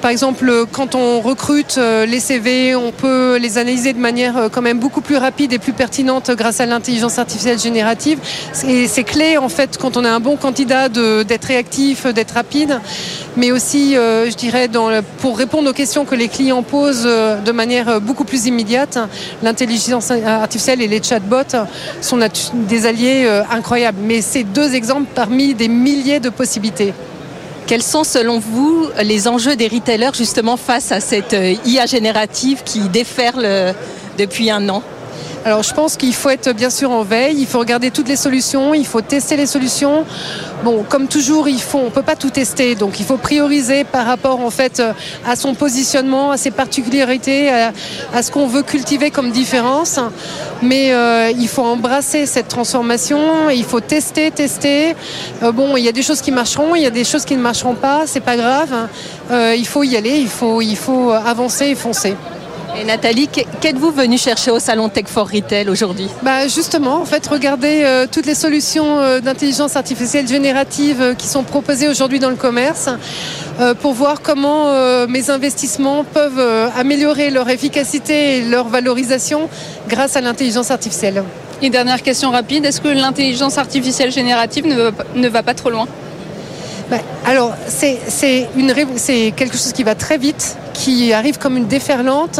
Par 0.06 0.12
exemple, 0.12 0.66
quand 0.70 0.94
on 0.94 1.20
recrute 1.20 1.78
euh, 1.78 2.06
les 2.06 2.20
CV, 2.20 2.76
on 2.76 2.92
peut 2.92 3.38
les 3.38 3.58
analyser 3.58 3.92
de 3.92 3.98
manière 3.98 4.36
euh, 4.36 4.48
quand 4.48 4.62
même 4.62 4.78
beaucoup 4.78 5.00
plus 5.00 5.16
rapide 5.16 5.52
et 5.52 5.58
plus 5.58 5.72
pertinente 5.72 6.30
grâce 6.30 6.60
à 6.60 6.66
l'intelligence 6.66 7.18
artificielle 7.18 7.58
générative. 7.58 8.20
Et 8.68 8.86
c'est 8.86 9.02
clé, 9.02 9.36
en 9.36 9.48
fait, 9.48 9.76
quand 9.78 9.96
on 9.96 10.04
a 10.04 10.10
un 10.10 10.20
bon 10.20 10.36
candidat, 10.36 10.88
d'être 10.88 11.46
réactif, 11.46 12.06
d'être 12.06 12.34
rapide, 12.34 12.80
mais 13.36 13.50
aussi, 13.50 13.96
euh, 13.96 14.30
je 14.30 14.36
dirais, 14.36 14.70
pour 15.18 15.36
répondre 15.36 15.70
aux 15.70 15.74
questions 15.74 16.04
que 16.04 16.14
les 16.14 16.28
clients 16.28 16.62
posent 16.62 17.02
de 17.02 17.50
manière 17.50 18.00
beaucoup 18.00 18.24
plus 18.24 18.46
immédiate. 18.46 19.00
L'intelligence 19.42 20.12
artificielle 20.12 20.82
et 20.82 20.86
les 20.86 21.02
chatbots 21.02 21.66
sont 22.00 22.20
des 22.54 22.86
alliés 22.86 23.28
incroyables. 23.50 23.98
Mais 24.00 24.20
c'est 24.20 24.44
deux 24.44 24.76
exemples 24.76 25.08
parmi 25.16 25.54
des 25.54 25.66
milliers 25.66 26.20
de 26.20 26.28
possibilités. 26.28 26.94
Quels 27.66 27.82
sont 27.82 28.04
selon 28.04 28.38
vous 28.38 28.86
les 29.02 29.26
enjeux 29.26 29.56
des 29.56 29.66
retailers 29.66 30.14
justement 30.14 30.56
face 30.56 30.92
à 30.92 31.00
cette 31.00 31.34
euh, 31.34 31.54
IA 31.64 31.86
générative 31.86 32.62
qui 32.64 32.88
déferle 32.88 33.44
euh, 33.44 33.72
depuis 34.18 34.52
un 34.52 34.68
an? 34.68 34.84
Alors 35.44 35.62
je 35.62 35.72
pense 35.72 35.96
qu'il 35.96 36.14
faut 36.14 36.30
être 36.30 36.52
bien 36.52 36.70
sûr 36.70 36.90
en 36.90 37.02
veille, 37.02 37.36
il 37.38 37.46
faut 37.46 37.60
regarder 37.60 37.90
toutes 37.90 38.08
les 38.08 38.16
solutions, 38.16 38.74
il 38.74 38.86
faut 38.86 39.00
tester 39.00 39.36
les 39.36 39.46
solutions. 39.46 40.04
Bon, 40.64 40.84
comme 40.88 41.06
toujours, 41.06 41.46
on 41.74 41.90
peut 41.90 42.02
pas 42.02 42.16
tout 42.16 42.30
tester, 42.30 42.74
donc 42.74 42.98
il 42.98 43.06
faut 43.06 43.16
prioriser 43.16 43.84
par 43.84 44.06
rapport 44.06 44.40
en 44.40 44.50
fait 44.50 44.82
à 45.24 45.36
son 45.36 45.54
positionnement, 45.54 46.30
à 46.30 46.36
ses 46.36 46.50
particularités, 46.50 47.50
à, 47.50 48.22
ce 48.22 48.30
qu'on 48.30 48.46
veut 48.46 48.62
cultiver 48.62 49.10
comme 49.10 49.30
différence. 49.30 50.00
Mais 50.62 50.92
euh, 50.92 51.30
il 51.30 51.48
faut 51.48 51.62
embrasser 51.62 52.26
cette 52.26 52.48
transformation, 52.48 53.50
il 53.50 53.64
faut 53.64 53.80
tester, 53.80 54.30
tester. 54.30 54.96
Euh, 55.42 55.52
bon, 55.52 55.76
il 55.76 55.84
y 55.84 55.88
a 55.88 55.92
des 55.92 56.02
choses 56.02 56.20
qui 56.20 56.32
marcheront, 56.32 56.74
il 56.74 56.82
y 56.82 56.86
a 56.86 56.90
des 56.90 57.04
choses 57.04 57.24
qui 57.24 57.36
ne 57.36 57.42
marcheront 57.42 57.74
pas, 57.74 58.02
c'est 58.06 58.20
pas 58.20 58.36
grave. 58.36 58.88
Euh, 59.30 59.54
il 59.56 59.66
faut 59.66 59.84
y 59.84 59.96
aller, 59.96 60.18
il 60.18 60.28
faut, 60.28 60.60
il 60.60 60.76
faut 60.76 61.12
avancer 61.12 61.66
et 61.66 61.74
foncer. 61.74 62.16
Et 62.78 62.84
Nathalie, 62.84 63.28
qu'êtes-vous 63.28 63.90
venue 63.90 64.18
chercher 64.18 64.50
au 64.50 64.58
salon 64.58 64.90
Tech 64.90 65.06
for 65.06 65.30
Retail 65.30 65.68
aujourd'hui? 65.70 66.08
Bah 66.22 66.46
Justement, 66.46 67.00
en 67.00 67.06
fait, 67.06 67.26
regarder 67.26 67.82
euh, 67.84 68.06
toutes 68.10 68.26
les 68.26 68.34
solutions 68.34 68.98
euh, 68.98 69.20
d'intelligence 69.20 69.76
artificielle 69.76 70.28
générative 70.28 71.00
euh, 71.00 71.14
qui 71.14 71.26
sont 71.26 71.42
proposées 71.42 71.88
aujourd'hui 71.88 72.18
dans 72.18 72.28
le 72.30 72.36
commerce 72.36 72.88
pour 73.80 73.94
voir 73.94 74.20
comment 74.20 75.06
mes 75.06 75.30
investissements 75.30 76.04
peuvent 76.04 76.70
améliorer 76.76 77.30
leur 77.30 77.48
efficacité 77.48 78.36
et 78.36 78.42
leur 78.42 78.68
valorisation 78.68 79.48
grâce 79.88 80.14
à 80.14 80.20
l'intelligence 80.20 80.70
artificielle. 80.70 81.22
Et 81.62 81.70
dernière 81.70 82.02
question 82.02 82.30
rapide, 82.30 82.66
est-ce 82.66 82.82
que 82.82 82.88
l'intelligence 82.88 83.56
artificielle 83.56 84.12
générative 84.12 84.66
ne 84.66 85.28
va 85.28 85.42
pas 85.42 85.54
trop 85.54 85.70
loin? 85.70 85.88
Bah, 86.90 86.98
alors, 87.24 87.52
c'est 87.66 87.98
quelque 89.36 89.56
chose 89.56 89.72
qui 89.72 89.82
va 89.82 89.96
très 89.96 90.18
vite, 90.18 90.56
qui 90.72 91.12
arrive 91.12 91.38
comme 91.38 91.56
une 91.56 91.66
déferlante, 91.66 92.38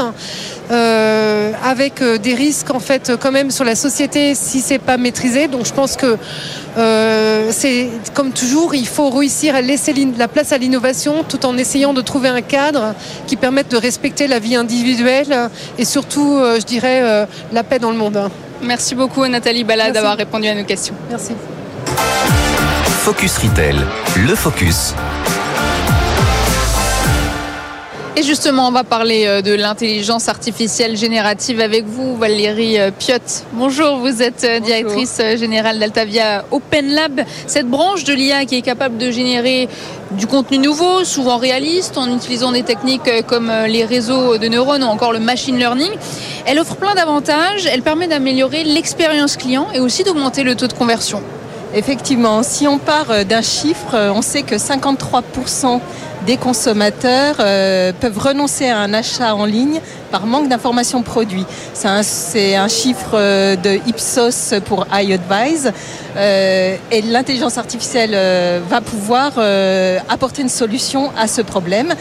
euh, 0.70 1.52
avec 1.64 2.00
euh, 2.00 2.18
des 2.18 2.34
risques 2.34 2.72
en 2.72 2.80
fait 2.80 3.12
quand 3.20 3.30
même 3.30 3.50
sur 3.50 3.64
la 3.64 3.74
société 3.74 4.34
si 4.34 4.60
c'est 4.60 4.78
pas 4.78 4.98
maîtrisé. 4.98 5.48
Donc, 5.48 5.66
je 5.66 5.72
pense 5.72 5.96
que 5.96 6.16
euh, 6.78 7.48
c'est 7.50 7.88
comme 8.14 8.30
toujours, 8.30 8.74
il 8.74 8.86
faut 8.86 9.10
réussir 9.10 9.56
à 9.56 9.62
laisser 9.62 9.92
la 10.16 10.28
place 10.28 10.52
à 10.52 10.58
l'innovation, 10.58 11.24
tout 11.28 11.44
en 11.44 11.56
essayant 11.58 11.92
de 11.92 12.00
trouver 12.00 12.28
un 12.28 12.42
cadre 12.42 12.94
qui 13.26 13.36
permette 13.36 13.70
de 13.72 13.76
respecter 13.76 14.28
la 14.28 14.38
vie 14.38 14.54
individuelle 14.54 15.50
et 15.76 15.84
surtout, 15.84 16.38
je 16.40 16.64
dirais, 16.64 17.26
la 17.52 17.64
paix 17.64 17.78
dans 17.78 17.90
le 17.90 17.98
monde. 17.98 18.30
Merci 18.62 18.94
beaucoup 18.94 19.26
Nathalie 19.26 19.64
Bala 19.64 19.90
d'avoir 19.90 20.16
répondu 20.16 20.46
à 20.48 20.54
nos 20.54 20.64
questions. 20.64 20.94
Merci. 21.10 21.32
Focus 23.06 23.38
Retail, 23.38 23.76
le 24.16 24.34
focus. 24.34 24.92
Et 28.16 28.24
justement, 28.24 28.66
on 28.66 28.72
va 28.72 28.82
parler 28.82 29.26
euh, 29.28 29.42
de 29.42 29.54
l'intelligence 29.54 30.28
artificielle 30.28 30.96
générative 30.96 31.60
avec 31.60 31.84
vous, 31.84 32.16
Valérie 32.16 32.80
euh, 32.80 32.90
Piot. 32.90 33.18
Bonjour, 33.52 33.98
vous 33.98 34.22
êtes 34.22 34.42
euh, 34.42 34.58
directrice 34.58 35.22
générale 35.36 35.78
d'Altavia 35.78 36.44
Open 36.50 36.88
Lab, 36.88 37.20
cette 37.46 37.68
branche 37.68 38.02
de 38.02 38.12
l'IA 38.12 38.44
qui 38.44 38.56
est 38.56 38.62
capable 38.62 38.98
de 38.98 39.12
générer 39.12 39.68
du 40.10 40.26
contenu 40.26 40.58
nouveau, 40.58 41.04
souvent 41.04 41.36
réaliste, 41.36 41.98
en 41.98 42.12
utilisant 42.12 42.50
des 42.50 42.64
techniques 42.64 43.24
comme 43.28 43.52
les 43.68 43.84
réseaux 43.84 44.36
de 44.36 44.48
neurones 44.48 44.82
ou 44.82 44.88
encore 44.88 45.12
le 45.12 45.20
machine 45.20 45.56
learning. 45.56 45.92
Elle 46.44 46.58
offre 46.58 46.74
plein 46.74 46.96
d'avantages, 46.96 47.66
elle 47.72 47.82
permet 47.82 48.08
d'améliorer 48.08 48.64
l'expérience 48.64 49.36
client 49.36 49.68
et 49.72 49.78
aussi 49.78 50.02
d'augmenter 50.02 50.42
le 50.42 50.56
taux 50.56 50.66
de 50.66 50.72
conversion. 50.72 51.22
Effectivement, 51.76 52.42
si 52.42 52.66
on 52.66 52.78
part 52.78 53.10
euh, 53.10 53.24
d'un 53.24 53.42
chiffre, 53.42 53.94
euh, 53.94 54.10
on 54.10 54.22
sait 54.22 54.42
que 54.42 54.54
53% 54.54 55.78
des 56.26 56.38
consommateurs 56.38 57.36
euh, 57.38 57.92
peuvent 57.92 58.18
renoncer 58.18 58.70
à 58.70 58.78
un 58.78 58.94
achat 58.94 59.34
en 59.34 59.44
ligne 59.44 59.82
par 60.10 60.26
manque 60.26 60.48
d'informations 60.48 61.02
produits. 61.02 61.44
C'est 61.74 62.54
un, 62.56 62.68
chiffre 62.68 63.14
euh, 63.14 63.56
de 63.56 63.78
Ipsos 63.86 64.54
pour 64.64 64.86
iAdvise. 64.92 65.72
Euh, 66.16 66.76
et 66.90 67.02
l'intelligence 67.02 67.58
artificielle 67.58 68.12
euh, 68.14 68.60
va 68.68 68.80
pouvoir 68.80 69.32
apporter 70.08 70.42
une 70.42 70.48
solution 70.48 71.10
à 71.16 71.26
ce 71.26 71.42
problème, 71.42 71.94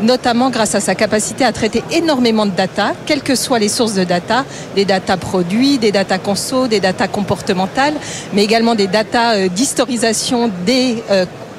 notamment 0.00 0.50
grâce 0.50 0.74
à 0.74 0.80
sa 0.80 0.94
capacité 0.94 1.44
à 1.44 1.52
traiter 1.52 1.82
énormément 1.92 2.46
de 2.46 2.50
data, 2.50 2.92
quelles 3.06 3.22
que 3.22 3.34
soient 3.34 3.58
les 3.58 3.68
sources 3.68 3.94
de 3.94 4.04
data, 4.04 4.44
des 4.74 4.84
data 4.84 5.16
produits, 5.16 5.78
des 5.78 5.92
data 5.92 6.18
conso, 6.18 6.66
des 6.66 6.80
data 6.80 7.06
comportementales, 7.08 7.94
mais 8.32 8.44
également 8.44 8.74
des 8.74 8.86
data 8.86 9.48
d'historisation 9.48 10.50
des 10.66 11.02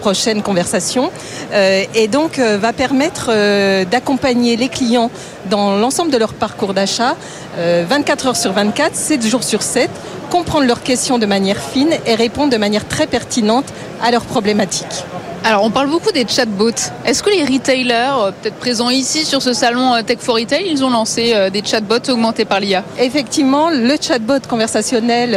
prochaine 0.01 0.41
conversation 0.41 1.11
euh, 1.53 1.83
et 1.93 2.07
donc 2.07 2.39
euh, 2.39 2.57
va 2.57 2.73
permettre 2.73 3.29
euh, 3.29 3.85
d'accompagner 3.85 4.57
les 4.57 4.67
clients 4.67 5.11
dans 5.49 5.77
l'ensemble 5.77 6.11
de 6.11 6.17
leur 6.17 6.33
parcours 6.33 6.73
d'achat 6.73 7.15
24 7.57 8.27
heures 8.27 8.35
sur 8.37 8.53
24, 8.53 8.95
7 8.95 9.27
jours 9.27 9.43
sur 9.43 9.61
7, 9.61 9.89
comprendre 10.29 10.65
leurs 10.65 10.83
questions 10.83 11.19
de 11.19 11.25
manière 11.25 11.57
fine 11.57 11.93
et 12.05 12.15
répondre 12.15 12.49
de 12.51 12.57
manière 12.57 12.87
très 12.87 13.07
pertinente 13.07 13.65
à 14.01 14.09
leurs 14.09 14.23
problématiques. 14.23 15.03
Alors, 15.43 15.63
on 15.63 15.71
parle 15.71 15.89
beaucoup 15.89 16.11
des 16.11 16.27
chatbots. 16.27 16.69
Est-ce 17.03 17.23
que 17.23 17.31
les 17.31 17.43
retailers, 17.43 18.27
euh, 18.27 18.31
peut-être 18.31 18.57
présents 18.57 18.91
ici 18.91 19.25
sur 19.25 19.41
ce 19.41 19.53
salon 19.53 19.95
euh, 19.95 20.03
Tech 20.03 20.19
for 20.19 20.35
Retail, 20.35 20.67
ils 20.69 20.83
ont 20.83 20.91
lancé 20.91 21.31
euh, 21.33 21.49
des 21.49 21.63
chatbots 21.65 22.11
augmentés 22.11 22.45
par 22.45 22.59
l'IA 22.59 22.83
Effectivement, 22.99 23.71
le 23.71 23.95
chatbot 23.99 24.47
conversationnel 24.47 25.33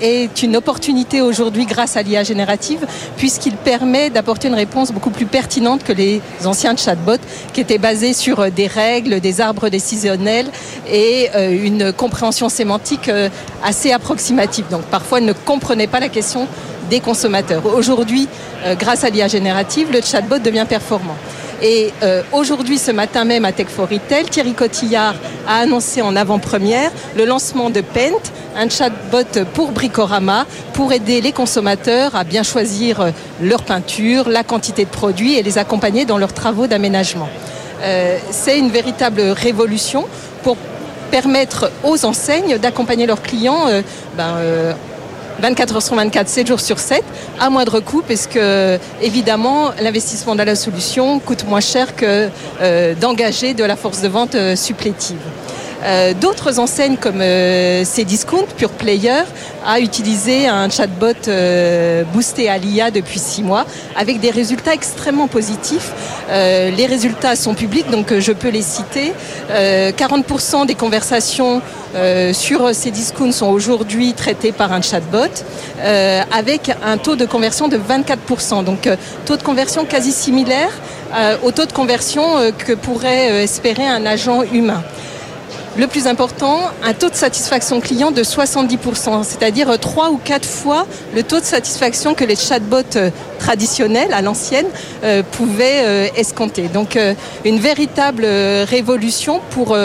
est 0.00 0.42
une 0.42 0.56
opportunité 0.56 1.20
aujourd'hui 1.20 1.66
grâce 1.66 1.98
à 1.98 2.02
l'IA 2.02 2.22
générative, 2.22 2.86
puisqu'il 3.18 3.56
permet 3.56 4.08
d'apporter 4.08 4.48
une 4.48 4.54
réponse 4.54 4.92
beaucoup 4.92 5.10
plus 5.10 5.26
pertinente 5.26 5.84
que 5.84 5.92
les 5.92 6.22
anciens 6.46 6.74
chatbots, 6.74 7.20
qui 7.52 7.60
étaient 7.60 7.78
basés 7.78 8.14
sur 8.14 8.50
des 8.50 8.66
règles, 8.66 9.20
des 9.20 9.42
arbres 9.42 9.68
décisionnels 9.68 10.46
et 10.90 11.30
une 11.36 11.92
compréhension 11.92 12.48
sémantique 12.48 13.10
assez 13.62 13.92
approximative. 13.92 14.64
Donc, 14.70 14.82
parfois, 14.82 15.20
ils 15.20 15.26
ne 15.26 15.32
comprenaient 15.32 15.86
pas 15.86 16.00
la 16.00 16.08
question 16.08 16.48
des 16.88 17.00
consommateurs. 17.00 17.62
Aujourd'hui, 17.66 18.28
euh, 18.64 18.74
grâce 18.74 19.04
à 19.04 19.10
l'IA 19.10 19.28
générative, 19.28 19.90
le 19.92 20.00
chatbot 20.00 20.38
devient 20.38 20.66
performant. 20.68 21.16
Et 21.62 21.92
euh, 22.02 22.22
aujourd'hui, 22.32 22.78
ce 22.78 22.90
matin 22.90 23.24
même 23.24 23.44
à 23.44 23.52
Tech 23.52 23.68
for 23.68 23.88
Retail, 23.88 24.24
Thierry 24.24 24.54
Cotillard 24.54 25.14
a 25.46 25.60
annoncé 25.60 26.02
en 26.02 26.16
avant-première 26.16 26.90
le 27.16 27.24
lancement 27.24 27.70
de 27.70 27.80
Pent, 27.80 28.32
un 28.56 28.68
chatbot 28.68 29.44
pour 29.54 29.70
Bricorama, 29.72 30.46
pour 30.72 30.92
aider 30.92 31.20
les 31.20 31.32
consommateurs 31.32 32.16
à 32.16 32.24
bien 32.24 32.42
choisir 32.42 33.00
euh, 33.00 33.10
leur 33.40 33.62
peinture, 33.62 34.28
la 34.28 34.44
quantité 34.44 34.84
de 34.84 34.90
produits 34.90 35.34
et 35.34 35.42
les 35.42 35.58
accompagner 35.58 36.04
dans 36.04 36.18
leurs 36.18 36.32
travaux 36.32 36.66
d'aménagement. 36.66 37.28
C'est 38.30 38.58
une 38.58 38.70
véritable 38.70 39.20
révolution 39.20 40.06
pour 40.42 40.56
permettre 41.10 41.70
aux 41.82 42.06
enseignes 42.06 42.56
d'accompagner 42.56 43.04
leurs 43.04 43.20
clients 43.20 43.66
ben, 44.16 44.38
24 45.40 45.76
heures 45.76 45.82
sur 45.82 45.94
24, 45.96 46.28
7 46.28 46.46
jours 46.46 46.60
sur 46.60 46.78
7, 46.78 47.02
à 47.40 47.50
moindre 47.50 47.80
coût, 47.80 48.02
parce 48.06 48.26
que 48.26 48.78
évidemment 49.02 49.72
l'investissement 49.80 50.34
dans 50.34 50.44
la 50.44 50.54
solution 50.54 51.18
coûte 51.18 51.44
moins 51.46 51.60
cher 51.60 51.96
que 51.96 52.28
euh, 52.60 52.94
d'engager 52.94 53.54
de 53.54 53.64
la 53.64 53.76
force 53.76 54.00
de 54.00 54.08
vente 54.08 54.34
euh, 54.34 54.56
supplétive. 54.56 55.18
Euh, 55.84 56.14
d'autres 56.14 56.58
enseignes 56.58 56.96
comme 56.96 57.22
Cdiscount, 57.84 58.46
Pure 58.56 58.70
Player, 58.70 59.22
a 59.66 59.80
utilisé 59.80 60.46
un 60.48 60.68
chatbot 60.68 61.14
boosté 62.12 62.48
à 62.48 62.58
l'IA 62.58 62.90
depuis 62.90 63.18
six 63.18 63.42
mois 63.42 63.66
avec 63.96 64.20
des 64.20 64.30
résultats 64.30 64.74
extrêmement 64.74 65.26
positifs. 65.28 65.92
les 66.28 66.86
résultats 66.86 67.34
sont 67.34 67.54
publics, 67.54 67.90
donc 67.90 68.18
je 68.18 68.32
peux 68.32 68.50
les 68.50 68.62
citer. 68.62 69.12
40% 69.50 70.66
des 70.66 70.74
conversations 70.74 71.62
euh, 71.94 72.32
sur 72.32 72.74
ces 72.74 72.90
discounts 72.90 73.32
sont 73.32 73.46
aujourd'hui 73.46 74.14
traités 74.14 74.50
par 74.50 74.72
un 74.72 74.82
chatbot 74.82 75.18
euh, 75.78 76.22
avec 76.32 76.72
un 76.84 76.96
taux 76.98 77.14
de 77.14 77.24
conversion 77.24 77.68
de 77.68 77.78
24%. 77.78 78.64
Donc 78.64 78.86
euh, 78.86 78.96
taux 79.26 79.36
de 79.36 79.42
conversion 79.42 79.84
quasi 79.84 80.12
similaire 80.12 80.70
au 81.44 81.52
taux 81.52 81.64
de 81.64 81.72
conversion 81.72 82.24
que 82.58 82.72
pourrait 82.72 83.44
espérer 83.44 83.86
un 83.86 84.04
agent 84.04 84.42
humain. 84.52 84.82
Le 85.76 85.88
plus 85.88 86.06
important, 86.06 86.60
un 86.84 86.92
taux 86.92 87.10
de 87.10 87.16
satisfaction 87.16 87.80
client 87.80 88.12
de 88.12 88.22
70%, 88.22 89.24
c'est-à-dire 89.24 89.76
trois 89.80 90.10
ou 90.10 90.18
quatre 90.18 90.48
fois 90.48 90.86
le 91.16 91.24
taux 91.24 91.40
de 91.40 91.44
satisfaction 91.44 92.14
que 92.14 92.24
les 92.24 92.36
chatbots 92.36 92.96
traditionnels 93.40 94.12
à 94.12 94.22
l'ancienne 94.22 94.66
pouvaient 95.32 96.12
escompter. 96.16 96.68
Donc 96.68 96.96
une 97.44 97.58
véritable 97.58 98.24
révolution 98.24 99.40
pour 99.50 99.76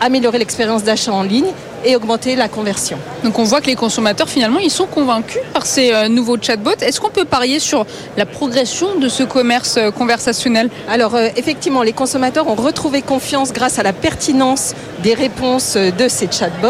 améliorer 0.00 0.38
l'expérience 0.38 0.82
d'achat 0.82 1.12
en 1.12 1.24
ligne 1.24 1.52
et 1.84 1.96
augmenter 1.96 2.36
la 2.36 2.48
conversion. 2.48 2.98
Donc 3.24 3.38
on 3.38 3.44
voit 3.44 3.60
que 3.60 3.66
les 3.66 3.76
consommateurs 3.76 4.28
finalement 4.28 4.58
ils 4.58 4.70
sont 4.70 4.86
convaincus 4.86 5.40
par 5.52 5.66
ces 5.66 5.92
euh, 5.92 6.08
nouveaux 6.08 6.36
chatbots. 6.40 6.80
Est-ce 6.80 7.00
qu'on 7.00 7.10
peut 7.10 7.24
parier 7.24 7.58
sur 7.58 7.86
la 8.16 8.26
progression 8.26 8.96
de 8.96 9.08
ce 9.08 9.22
commerce 9.22 9.76
euh, 9.76 9.90
conversationnel? 9.90 10.70
Alors 10.88 11.14
euh, 11.14 11.28
effectivement, 11.36 11.82
les 11.82 11.92
consommateurs 11.92 12.48
ont 12.48 12.54
retrouvé 12.54 13.02
confiance 13.02 13.52
grâce 13.52 13.78
à 13.78 13.82
la 13.82 13.92
pertinence 13.92 14.74
des 15.02 15.14
réponses 15.14 15.76
de 15.76 16.08
ces 16.08 16.28
chatbots. 16.30 16.68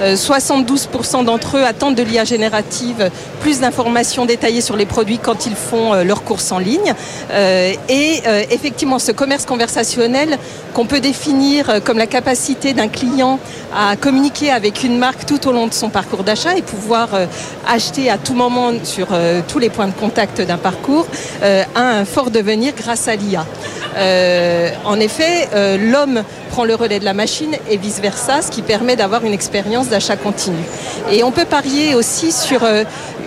72% 0.00 1.24
d'entre 1.24 1.56
eux 1.56 1.64
attendent 1.64 1.96
de 1.96 2.02
l'IA 2.04 2.22
générative 2.22 3.10
plus 3.40 3.58
d'informations 3.58 4.24
détaillées 4.24 4.60
sur 4.60 4.76
les 4.76 4.86
produits 4.86 5.18
quand 5.18 5.46
ils 5.46 5.56
font 5.56 5.92
leurs 6.04 6.22
courses 6.22 6.52
en 6.52 6.60
ligne. 6.60 6.94
Et 7.88 8.22
effectivement, 8.50 9.00
ce 9.00 9.10
commerce 9.10 9.46
conversationnel 9.46 10.38
qu'on 10.74 10.86
peut 10.86 11.00
définir 11.00 11.82
comme 11.84 11.98
la 11.98 12.06
capacité 12.06 12.72
d'un 12.72 12.86
client 12.86 13.40
à 13.74 13.96
communiquer 13.96 14.51
avec 14.52 14.84
une 14.84 14.98
marque 14.98 15.26
tout 15.26 15.48
au 15.48 15.52
long 15.52 15.66
de 15.66 15.72
son 15.72 15.88
parcours 15.88 16.24
d'achat 16.24 16.56
et 16.56 16.62
pouvoir 16.62 17.14
euh, 17.14 17.26
acheter 17.66 18.10
à 18.10 18.18
tout 18.18 18.34
moment 18.34 18.72
sur 18.84 19.08
euh, 19.12 19.40
tous 19.46 19.58
les 19.58 19.70
points 19.70 19.88
de 19.88 19.92
contact 19.92 20.40
d'un 20.40 20.58
parcours 20.58 21.06
euh, 21.42 21.64
a 21.74 21.80
un 21.80 22.04
fort 22.04 22.30
devenir 22.30 22.74
grâce 22.76 23.08
à 23.08 23.16
l'IA. 23.16 23.46
en 24.84 25.00
effet, 25.00 25.48
l'homme 25.78 26.22
prend 26.52 26.64
le 26.64 26.74
relais 26.74 27.00
de 27.00 27.04
la 27.04 27.14
machine 27.14 27.54
et 27.70 27.76
vice-versa, 27.76 28.42
ce 28.42 28.50
qui 28.50 28.62
permet 28.62 28.94
d'avoir 28.94 29.24
une 29.24 29.32
expérience 29.32 29.88
d'achat 29.88 30.16
continu. 30.16 30.62
Et 31.10 31.24
on 31.24 31.32
peut 31.32 31.46
parier 31.46 31.94
aussi 31.94 32.30
sur 32.30 32.60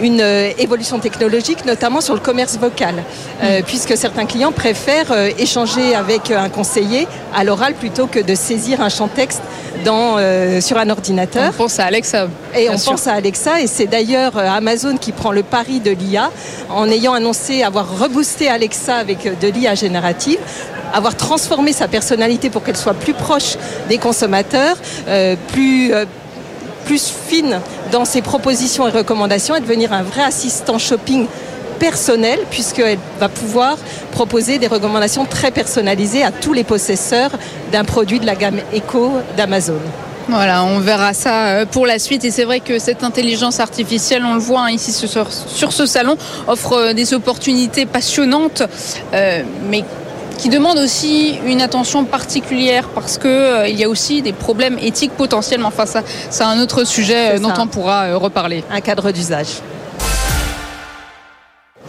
une 0.02 0.22
évolution 0.60 1.00
technologique, 1.00 1.66
notamment 1.66 2.02
sur 2.02 2.14
le 2.14 2.20
commerce 2.20 2.58
vocal, 2.58 2.96
mm. 2.96 3.64
puisque 3.66 3.98
certains 3.98 4.26
clients 4.26 4.52
préfèrent 4.52 5.12
échanger 5.40 5.96
avec 5.96 6.32
un 6.32 6.50
conseiller 6.50 7.08
à 7.34 7.44
l'oral 7.44 7.74
plutôt 7.74 8.08
que 8.08 8.20
de 8.20 8.36
saisir 8.36 8.82
un 8.82 8.90
champ 8.90 9.08
texte 9.08 9.42
dans, 9.84 10.18
sur 10.62 10.78
un 10.78 10.90
ordinateur 10.90 11.26
on 11.50 11.64
pense 11.64 11.80
à 11.80 11.86
Alexa. 11.86 12.28
Et 12.56 12.70
on 12.70 12.78
pense 12.78 13.08
à 13.08 13.14
Alexa, 13.14 13.62
et 13.62 13.68
c'est 13.68 13.88
d'ailleurs 13.88 14.38
euh, 14.38 14.48
Amazon 14.48 14.98
qui 14.98 15.12
prend 15.12 15.32
le 15.32 15.44
pari 15.44 15.80
de 15.80 15.92
l'IA 15.92 16.32
en 16.70 16.90
ayant 16.90 17.14
annoncé 17.14 17.64
avoir 17.64 18.00
reboosté 18.00 18.50
Alexa 18.50 18.96
avec 18.96 19.26
euh, 19.26 19.34
de 19.40 19.48
l'IA 19.48 19.76
générative 19.76 20.40
avoir 20.96 21.16
transformé 21.16 21.74
sa 21.74 21.88
personnalité 21.88 22.50
pour 22.50 22.64
qu'elle 22.64 22.78
soit 22.78 22.94
plus 22.94 23.14
proche 23.14 23.58
des 23.90 23.98
consommateurs, 23.98 24.78
euh, 25.08 25.36
plus, 25.52 25.92
plus 26.86 27.14
fine 27.28 27.60
dans 27.92 28.06
ses 28.06 28.22
propositions 28.22 28.88
et 28.88 28.92
recommandations 28.92 29.56
et 29.56 29.60
devenir 29.60 29.94
un 29.94 30.04
vrai 30.04 30.24
assistant 30.24 30.80
shopping 30.80 31.28
personnel 31.80 32.40
puisqu'elle 32.50 33.00
va 33.20 33.30
pouvoir 33.30 33.78
proposer 34.12 34.58
des 34.58 34.68
recommandations 34.68 35.26
très 35.26 35.52
personnalisées 35.52 36.24
à 36.24 36.32
tous 36.32 36.54
les 36.54 36.64
possesseurs 36.64 37.32
d'un 37.72 37.84
produit 37.84 38.20
de 38.20 38.26
la 38.26 38.36
gamme 38.36 38.60
Echo 38.74 39.12
d'Amazon. 39.38 39.82
Voilà, 40.28 40.64
on 40.64 40.80
verra 40.80 41.14
ça 41.14 41.48
euh, 41.48 41.66
pour 41.66 41.86
la 41.86 42.00
suite. 42.00 42.26
Et 42.26 42.32
c'est 42.32 42.46
vrai 42.46 42.60
que 42.60 42.80
cette 42.80 43.04
intelligence 43.04 43.60
artificielle, 43.60 44.24
on 44.26 44.34
le 44.34 44.40
voit 44.40 44.62
hein, 44.62 44.72
ici 44.72 44.92
sur 44.92 45.72
ce 45.72 45.86
salon, 45.86 46.18
offre 46.48 46.74
euh, 46.74 46.94
des 46.94 47.14
opportunités 47.14 47.86
passionnantes, 47.86 48.64
euh, 49.14 49.44
mais 49.70 49.84
qui 50.38 50.50
demandent 50.50 50.80
aussi 50.80 51.40
une 51.46 51.62
attention 51.62 52.06
particulière 52.06 52.90
parce 52.94 53.18
que 53.18 53.70
il 53.70 53.76
y 53.80 53.84
a 53.84 53.90
aussi 53.90 54.22
des 54.22 54.34
problèmes 54.34 54.78
éthiques 54.80 55.14
potentiellement. 55.14 55.70
Enfin, 55.70 55.86
ça, 55.86 56.02
c'est 56.30 56.44
un 56.44 56.60
autre 56.60 56.84
sujet 56.84 57.40
dont 57.40 57.54
on 57.58 57.68
pourra 57.68 58.16
reparler. 58.16 58.64
Un 58.72 58.82
cadre 58.82 59.12
d'usage. 59.12 59.62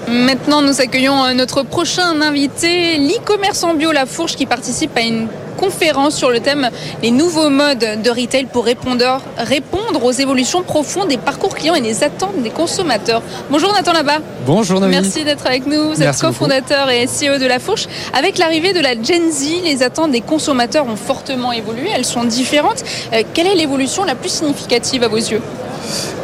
Maintenant, 0.08 0.62
nous 0.62 0.80
accueillons 0.80 1.34
notre 1.34 1.62
prochain 1.62 2.20
invité, 2.22 2.96
l'e-commerce 2.96 3.64
en 3.64 3.74
bio 3.74 3.90
La 3.90 4.06
Fourche, 4.06 4.36
qui 4.36 4.46
participe 4.46 4.96
à 4.96 5.00
une 5.00 5.26
conférence 5.56 6.14
sur 6.14 6.30
le 6.30 6.38
thème 6.38 6.70
les 7.02 7.10
nouveaux 7.10 7.48
modes 7.48 8.02
de 8.02 8.10
retail 8.10 8.44
pour 8.44 8.64
répondre, 8.64 9.20
répondre 9.38 10.04
aux 10.04 10.12
évolutions 10.12 10.62
profondes 10.62 11.08
des 11.08 11.16
parcours 11.16 11.56
clients 11.56 11.74
et 11.74 11.80
des 11.80 12.04
attentes 12.04 12.40
des 12.42 12.50
consommateurs. 12.50 13.22
Bonjour 13.50 13.72
Nathan 13.72 13.94
Labat. 13.94 14.18
Bonjour 14.46 14.80
Noémie. 14.80 14.96
Merci 14.96 15.24
d'être 15.24 15.46
avec 15.46 15.66
nous. 15.66 15.94
Vous 15.94 16.02
êtes 16.02 16.20
cofondateur 16.20 16.88
et 16.90 17.06
CEO 17.06 17.38
de 17.38 17.46
La 17.46 17.58
Fourche. 17.58 17.88
Avec 18.12 18.38
l'arrivée 18.38 18.74
de 18.74 18.80
la 18.80 18.92
Gen 18.92 19.30
Z, 19.32 19.64
les 19.64 19.82
attentes 19.82 20.12
des 20.12 20.20
consommateurs 20.20 20.86
ont 20.86 20.96
fortement 20.96 21.52
évolué. 21.52 21.88
Elles 21.92 22.04
sont 22.04 22.24
différentes. 22.24 22.84
Euh, 23.12 23.22
quelle 23.34 23.48
est 23.48 23.56
l'évolution 23.56 24.04
la 24.04 24.14
plus 24.14 24.30
significative 24.30 25.02
à 25.02 25.08
vos 25.08 25.16
yeux? 25.16 25.40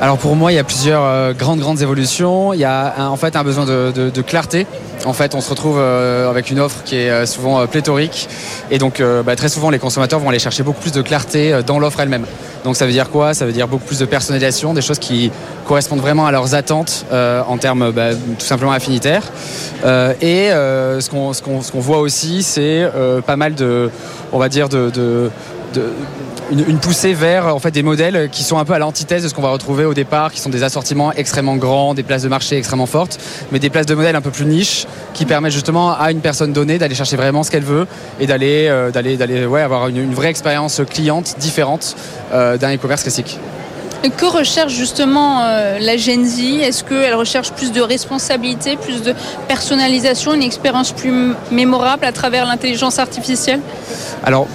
Alors 0.00 0.18
pour 0.18 0.36
moi, 0.36 0.52
il 0.52 0.56
y 0.56 0.58
a 0.58 0.64
plusieurs 0.64 1.34
grandes 1.34 1.60
grandes 1.60 1.82
évolutions. 1.82 2.52
Il 2.52 2.60
y 2.60 2.64
a 2.64 3.08
en 3.10 3.16
fait 3.16 3.36
un 3.36 3.44
besoin 3.44 3.64
de, 3.64 4.22
clarté. 4.22 4.66
En 5.04 5.12
fait, 5.12 5.34
on 5.34 5.40
se 5.40 5.50
retrouve 5.50 5.78
avec 5.78 6.50
une 6.50 6.60
offre 6.60 6.82
qui 6.84 6.96
est 6.96 7.26
souvent 7.26 7.66
pléthorique 7.66 8.28
et 8.70 8.78
donc 8.78 9.02
bah, 9.24 9.36
très 9.36 9.48
souvent 9.48 9.70
les 9.70 9.78
consommateurs 9.78 10.20
vont 10.20 10.28
aller 10.28 10.38
chercher 10.38 10.62
beaucoup 10.62 10.80
plus 10.80 10.92
de 10.92 11.02
clarté 11.02 11.60
dans 11.66 11.78
l'offre 11.78 12.00
elle-même. 12.00 12.26
Donc 12.64 12.76
ça 12.76 12.86
veut 12.86 12.92
dire 12.92 13.10
quoi? 13.10 13.34
Ça 13.34 13.44
veut 13.44 13.52
dire 13.52 13.66
beaucoup 13.66 13.84
plus 13.84 13.98
de 13.98 14.04
personnalisation, 14.04 14.74
des 14.74 14.82
choses 14.82 14.98
qui 14.98 15.30
correspondent 15.66 16.00
vraiment 16.00 16.26
à 16.26 16.32
leurs 16.32 16.54
attentes 16.54 17.06
euh, 17.12 17.42
en 17.46 17.58
termes 17.58 17.90
bah, 17.90 18.14
tout 18.14 18.44
simplement 18.44 18.72
affinitaires. 18.72 19.24
Euh, 19.84 20.14
et 20.20 20.52
euh, 20.52 21.00
ce 21.00 21.10
qu'on 21.10 21.80
voit 21.80 21.98
aussi, 21.98 22.42
c'est 22.42 22.88
pas 23.26 23.36
mal 23.36 23.54
de, 23.54 23.90
on 24.32 24.38
va 24.38 24.48
dire, 24.48 24.68
de 24.68 25.30
une, 26.52 26.78
poussée 26.78 27.14
vers 27.14 27.54
en 27.54 27.58
fait, 27.58 27.70
des 27.70 27.82
modèles 27.82 28.28
qui 28.30 28.42
sont 28.42 28.58
un 28.58 28.64
peu 28.64 28.74
à 28.74 28.78
l'antithèse 28.78 29.22
de 29.22 29.28
ce 29.28 29.34
qu'on 29.34 29.42
va 29.42 29.50
retrouver 29.50 29.84
au 29.84 29.94
départ, 29.94 30.32
qui 30.32 30.40
sont 30.40 30.50
des 30.50 30.62
assortiments 30.62 31.12
extrêmement 31.12 31.56
grands, 31.56 31.94
des 31.94 32.02
places 32.02 32.22
de 32.22 32.28
marché 32.28 32.56
extrêmement 32.56 32.86
fortes, 32.86 33.18
mais 33.50 33.58
des 33.58 33.70
places 33.70 33.86
de 33.86 33.94
modèles 33.94 34.16
un 34.16 34.20
peu 34.20 34.30
plus 34.30 34.44
niches 34.44 34.86
qui 35.14 35.24
permettent 35.24 35.52
justement 35.52 35.92
à 35.92 36.10
une 36.10 36.20
personne 36.20 36.52
donnée 36.52 36.78
d'aller 36.78 36.94
chercher 36.94 37.16
vraiment 37.16 37.42
ce 37.42 37.50
qu'elle 37.50 37.64
veut 37.64 37.86
et 38.20 38.26
d'aller 38.26 38.66
euh, 38.68 38.90
d'aller 38.90 39.16
d'aller 39.16 39.46
ouais, 39.46 39.62
avoir 39.62 39.88
une, 39.88 40.12
vraie 40.12 40.28
expérience 40.28 40.82
cliente 40.90 41.36
différente 41.38 41.96
euh, 42.32 42.58
d'un 42.58 42.74
e-commerce 42.74 43.02
classique. 43.02 43.38
Que 44.16 44.26
recherche 44.26 44.72
justement 44.72 45.44
euh, 45.44 45.78
la 45.78 45.96
Gen 45.96 46.24
Z? 46.24 46.40
Est-ce 46.60 46.82
qu'elle 46.82 47.14
recherche 47.14 47.52
plus 47.52 47.70
de 47.70 47.80
responsabilité, 47.80 48.76
plus 48.76 49.00
de 49.02 49.14
personnalisation, 49.46 50.34
une 50.34 50.42
expérience 50.42 50.90
plus 50.90 51.34
mémorable 51.52 52.04
à 52.04 52.10
travers 52.10 52.44
l'intelligence 52.44 52.98
artificielle? 52.98 53.60
Alors 54.24 54.48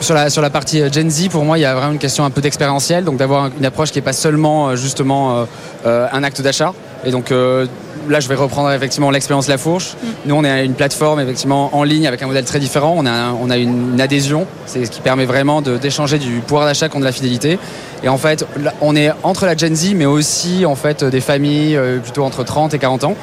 sur, 0.00 0.14
la, 0.14 0.30
sur 0.30 0.42
la 0.42 0.50
partie 0.50 0.80
euh, 0.80 0.90
Gen 0.90 1.10
Z, 1.10 1.28
pour 1.28 1.44
moi, 1.44 1.58
il 1.58 1.62
y 1.62 1.64
a 1.64 1.74
vraiment 1.74 1.92
une 1.92 1.98
question 1.98 2.24
un 2.24 2.30
peu 2.30 2.40
d'expérientiel, 2.40 3.04
donc 3.04 3.16
d'avoir 3.16 3.50
une 3.56 3.64
approche 3.64 3.90
qui 3.90 3.98
n'est 3.98 4.04
pas 4.04 4.12
seulement 4.12 4.68
euh, 4.68 4.76
justement 4.76 5.46
euh, 5.86 6.06
un 6.12 6.22
acte 6.22 6.40
d'achat. 6.40 6.72
Et 7.04 7.10
donc 7.10 7.30
là, 7.30 8.20
je 8.20 8.28
vais 8.28 8.34
reprendre 8.34 8.70
effectivement 8.72 9.10
l'expérience 9.10 9.48
La 9.48 9.56
Fourche. 9.56 9.94
Mm. 9.94 10.06
Nous, 10.26 10.34
on 10.34 10.44
est 10.44 10.66
une 10.66 10.74
plateforme 10.74 11.18
effectivement 11.18 11.74
en 11.74 11.82
ligne 11.82 12.06
avec 12.06 12.22
un 12.22 12.26
modèle 12.26 12.44
très 12.44 12.58
différent. 12.58 12.94
On 12.94 13.06
a, 13.06 13.32
on 13.32 13.48
a 13.48 13.56
une, 13.56 13.98
adhésion, 13.98 14.46
c'est 14.66 14.84
ce 14.84 14.90
qui 14.90 15.00
permet 15.00 15.24
vraiment 15.24 15.62
d'échanger 15.62 16.18
du 16.18 16.40
pouvoir 16.40 16.66
d'achat 16.66 16.90
contre 16.90 17.06
la 17.06 17.12
fidélité. 17.12 17.58
Et 18.02 18.10
en 18.10 18.18
fait, 18.18 18.44
on 18.82 18.94
est 18.96 19.10
entre 19.22 19.46
la 19.46 19.56
Gen 19.56 19.74
Z, 19.74 19.94
mais 19.94 20.04
aussi 20.04 20.66
en 20.66 20.74
fait 20.74 21.02
des 21.02 21.22
familles 21.22 21.80
plutôt 22.02 22.24
entre 22.24 22.44
30 22.44 22.74
et 22.74 22.78
40 22.78 23.04
ans. 23.04 23.14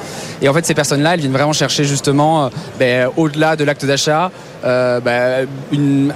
Et 0.42 0.48
en 0.48 0.54
fait, 0.54 0.66
ces 0.66 0.74
personnes-là, 0.74 1.14
elles 1.14 1.20
viennent 1.20 1.32
vraiment 1.32 1.52
chercher 1.52 1.84
justement, 1.84 2.50
ben, 2.80 3.10
au-delà 3.16 3.54
de 3.54 3.62
l'acte 3.62 3.84
d'achat, 3.84 4.32
ben, 4.64 5.46
une, 5.70 6.12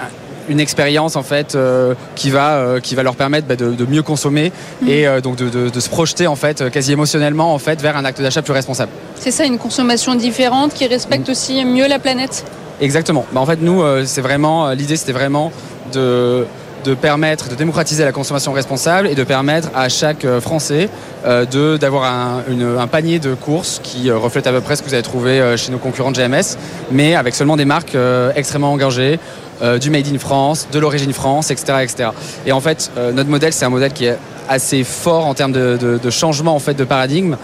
une 0.52 0.60
expérience 0.60 1.16
en 1.16 1.22
fait 1.22 1.54
euh, 1.54 1.94
qui 2.14 2.30
va 2.30 2.52
euh, 2.52 2.80
qui 2.80 2.94
va 2.94 3.02
leur 3.02 3.16
permettre 3.16 3.48
bah, 3.48 3.56
de, 3.56 3.86
mieux 3.86 4.02
consommer 4.02 4.52
mm. 4.82 4.88
et 4.88 5.06
euh, 5.06 5.20
donc 5.20 5.36
de, 5.36 5.80
se 5.80 5.88
projeter 5.88 6.26
en 6.26 6.36
fait 6.36 6.70
quasi 6.70 6.92
émotionnellement 6.92 7.52
en 7.52 7.58
fait 7.58 7.80
vers 7.80 7.96
un 7.96 8.04
acte 8.04 8.20
d'achat 8.20 8.42
plus 8.42 8.52
responsable. 8.52 8.92
C'est 9.18 9.32
ça 9.32 9.44
une 9.44 9.58
consommation 9.58 10.14
différente 10.14 10.74
qui 10.74 10.86
respecte 10.86 11.28
mm. 11.28 11.32
aussi 11.32 11.64
mieux 11.64 11.88
la 11.88 11.98
planète. 11.98 12.44
Exactement. 12.80 13.24
Bah, 13.32 13.40
en 13.40 13.46
fait 13.46 13.60
nous 13.60 13.82
c'est 14.04 14.20
vraiment 14.20 14.70
l'idée 14.70 14.96
c'était 14.96 15.12
vraiment 15.12 15.50
de 15.92 16.46
de 16.84 16.94
permettre 16.94 17.48
de 17.48 17.54
démocratiser 17.54 18.04
la 18.04 18.10
consommation 18.10 18.52
responsable 18.52 19.06
et 19.06 19.14
de 19.14 19.22
permettre 19.22 19.68
à 19.72 19.88
chaque 19.88 20.26
Français 20.40 20.88
d'avoir 21.24 22.02
un, 22.04 22.42
un, 22.76 22.86
panier 22.88 23.20
de 23.20 23.34
courses 23.34 23.80
qui 23.84 24.10
reflète 24.10 24.48
à 24.48 24.50
peu 24.50 24.60
près 24.60 24.74
ce 24.74 24.82
que 24.82 24.88
vous 24.88 24.94
avez 24.94 25.04
trouvé 25.04 25.54
chez 25.56 25.70
nos 25.70 25.78
concurrents 25.78 26.10
de 26.10 26.16
GMS, 26.16 26.58
mais 26.90 27.14
avec 27.14 27.36
seulement 27.36 27.56
des 27.56 27.66
marques 27.66 27.96
extrêmement 28.34 28.72
engagées, 28.72 29.20
euh, 29.62 29.78
du 29.78 29.90
Made 29.90 30.08
in 30.12 30.18
France, 30.18 30.66
de 30.72 30.78
l'origine 30.80 31.12
France, 31.12 31.52
etc. 31.52 31.78
etc. 31.82 32.08
Et 32.46 32.52
en 32.52 32.60
fait, 32.60 32.90
euh, 32.96 33.12
notre 33.12 33.30
modèle, 33.30 33.52
c'est 33.52 33.64
un 33.64 33.70
modèle 33.70 33.92
qui 33.92 34.06
est 34.06 34.18
assez 34.48 34.82
fort 34.82 35.26
en 35.26 35.34
termes 35.34 35.52
de, 35.52 36.10
changement 36.10 36.54
en 36.54 36.58
fait, 36.58 36.74
de 36.74 36.82
paradigme. 36.82 37.36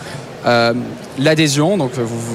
Euh, 0.47 0.73
l'adhésion, 1.19 1.77
donc 1.77 1.93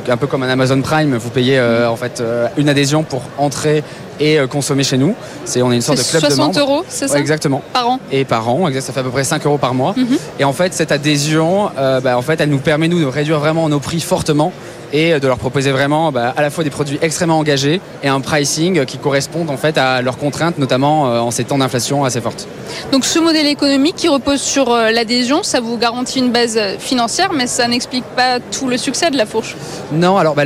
un 0.08 0.18
peu 0.18 0.28
comme 0.28 0.44
un 0.44 0.50
Amazon 0.50 0.82
Prime, 0.82 1.16
vous 1.16 1.30
payez 1.30 1.60
en 1.62 1.96
fait 1.96 2.24
une 2.58 2.70
adhésion 2.70 3.04
pour 3.04 3.24
entrer 3.38 3.84
et 4.20 4.38
consommer 4.50 4.84
chez 4.84 4.98
nous. 4.98 5.16
C'est 5.44 5.62
on 5.62 5.72
est 5.72 5.76
une 5.76 5.82
sorte 5.82 5.98
de 5.98 6.04
club 6.04 6.22
de 6.22 6.36
membres. 6.36 6.54
60 6.54 6.58
euros, 6.58 6.86
c'est 6.88 7.08
ça? 7.10 7.20
Exactement. 7.20 7.62
Par 7.74 7.90
an? 7.90 8.00
Et 8.12 8.24
par 8.24 8.48
an, 8.50 8.70
ça 8.80 8.94
fait 8.94 9.00
à 9.00 9.04
peu 9.04 9.10
près 9.10 9.24
5 9.24 9.46
euros 9.46 9.58
par 9.58 9.74
mois. 9.74 9.94
Mhm. 9.98 10.18
Et 10.40 10.44
en 10.44 10.54
fait, 10.54 10.74
cette 10.74 10.94
adhésion, 10.94 11.72
bah, 11.76 12.18
en 12.18 12.22
fait, 12.22 12.40
elle 12.40 12.50
nous 12.50 12.60
permet 12.60 12.88
nous 12.88 13.02
de 13.02 13.06
réduire 13.06 13.40
vraiment 13.40 13.68
nos 13.68 13.80
prix 13.80 14.00
fortement 14.00 14.54
et 14.94 15.20
de 15.20 15.28
leur 15.28 15.40
proposer 15.40 15.72
vraiment 15.72 16.12
bah, 16.12 16.34
à 16.38 16.42
la 16.42 16.52
fois 16.52 16.64
des 16.64 16.70
produits 16.70 17.00
extrêmement 17.02 17.40
engagés 17.40 17.82
et 18.04 18.08
un 18.08 18.22
pricing 18.22 18.86
qui 18.86 19.00
correspond 19.00 19.46
en 19.50 19.58
fait 19.58 19.78
à 19.78 20.02
leurs 20.02 20.18
contraintes, 20.18 20.60
notamment 20.60 21.08
euh, 21.08 21.20
en 21.20 21.32
ces 21.32 21.44
temps 21.44 21.58
d'inflation 21.58 22.06
assez 22.06 22.22
forte. 22.22 22.48
Donc 22.92 23.04
ce 23.04 23.18
modèle 23.20 23.48
économique 23.48 23.96
qui 23.96 24.08
repose 24.08 24.40
sur 24.40 24.72
euh, 24.72 24.92
l'adhésion, 24.92 25.42
ça 25.42 25.60
vous 25.60 25.78
garantit 25.78 26.20
une 26.20 26.32
base 26.32 26.60
financière, 26.78 27.34
mais 27.34 27.48
ça 27.48 27.68
n'explique 27.68 28.06
pas 28.16 28.40
tout 28.40 28.68
le 28.68 28.78
succès 28.78 29.10
de 29.10 29.18
la 29.18 29.26
fourche? 29.26 29.56
Non, 29.92 30.18
alors 30.18 30.36
bah, 30.36 30.44